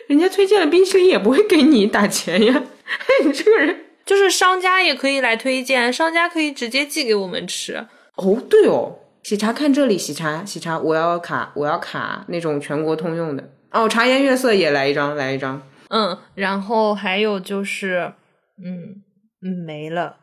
[0.07, 2.63] 人家推荐了冰淇淋也不会给你打钱呀。
[3.25, 7.87] 你这个人，就是商家也可以来推荐，商家可以直接寄给我们吃。
[8.17, 8.99] 哦，对哦。
[9.29, 13.87] 喜茶看这里，喜茶喜茶，我要卡，我要卡那种全国通用的哦。
[13.87, 15.61] 茶颜悦色也来一张，来一张。
[15.91, 18.15] 嗯，然后还有就是，
[18.57, 19.03] 嗯
[19.43, 20.17] 嗯，没了。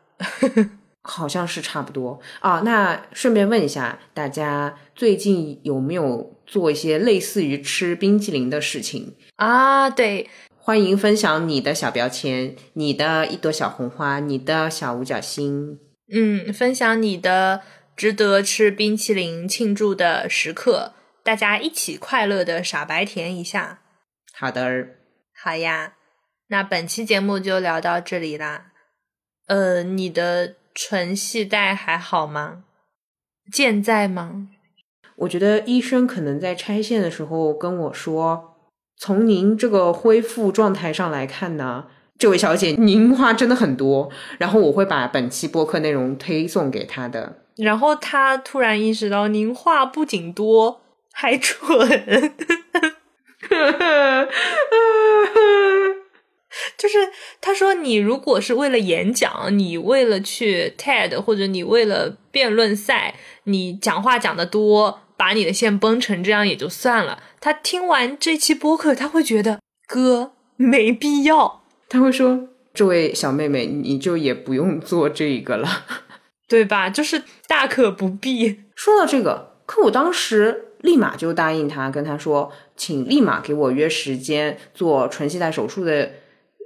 [1.02, 2.62] 好像是差不多啊。
[2.64, 9.14] 那顺便问一下大家，最近有没有做一些类似于吃冰淇淋的事情？
[9.36, 10.28] 啊，对，
[10.58, 15.78] 欢迎分享你的小标签，你的一朵小红花，你的小五角星。
[16.12, 17.60] 嗯，分享你的
[17.96, 20.92] 值得吃冰淇淋庆祝的时刻，
[21.22, 23.80] 大家一起快乐的傻白甜一下。
[24.34, 24.88] 好的，
[25.34, 25.94] 好呀，
[26.48, 28.66] 那本期节目就聊到这里啦。
[29.46, 32.64] 呃，你的唇系带还好吗？
[33.50, 34.48] 健在吗？
[35.16, 38.56] 我觉得医生可能在拆线的时候跟我说，
[38.98, 41.86] 从您这个恢复状态上来看呢，
[42.18, 47.45] 这位小姐您话真的很多，然后我会把本期播客内容推送给她的。
[47.56, 50.82] 然后他突然意识到，您话不仅多，
[51.12, 52.34] 还蠢。
[56.76, 56.98] 就是
[57.40, 67.22] 他说，你如果是为了演讲，你为了去 TED，或者你为了辩论赛，你讲话讲得多，把你的线崩成这样也就算了。
[67.40, 75.84] 他听完这期播客，他会觉得哥没必要，他会说：“这位小妹妹，你就也不用做这个了，
[76.48, 76.88] 对吧？
[76.88, 86.12] 就是大可不必。”说到这个，可我当时立马就答应他，跟他说，请立马给我约时间做唇系带手术的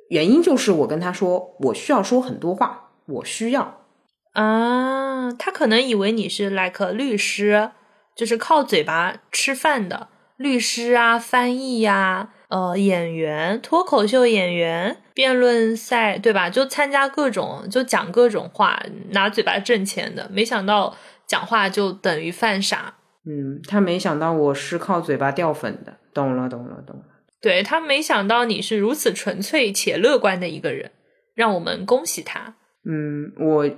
[0.08, 3.84] 原因就是我跟他说，我需要说很多话，我需要。
[4.32, 7.70] 啊，他可能以为你是 like 律师，
[8.14, 16.50] 就是靠嘴巴吃饭的律师啊、翻译呀、呃演员、脱口秀演员、辩论赛，对吧？
[16.50, 20.28] 就参加各种，就讲各种话，拿嘴巴挣钱的。
[20.32, 20.96] 没想到
[21.26, 22.96] 讲话就等于犯傻。
[23.24, 27.02] 嗯，他没想到我是靠嘴巴掉粉的，懂了，懂了，懂了。
[27.40, 30.90] 对他没想到你是如此纯粹且乐观的一个人，
[31.34, 32.54] 让我们恭喜他。
[32.84, 33.70] 嗯，我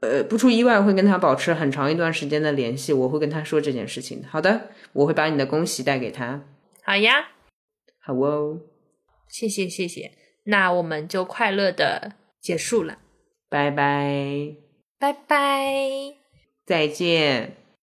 [0.00, 4.22] 呃不出意外会跟他保持很长一段时间的联系，我会跟他说这件事情。
[4.30, 6.42] 好的，我会把你的恭喜带给他。
[6.84, 7.28] 好呀，
[8.04, 8.60] 好哦，
[9.28, 10.10] 谢谢谢谢，
[10.44, 12.98] 那我们就快乐的结束了，
[13.48, 14.56] 拜拜，
[14.98, 16.16] 拜拜。
[16.66, 17.61] 再见。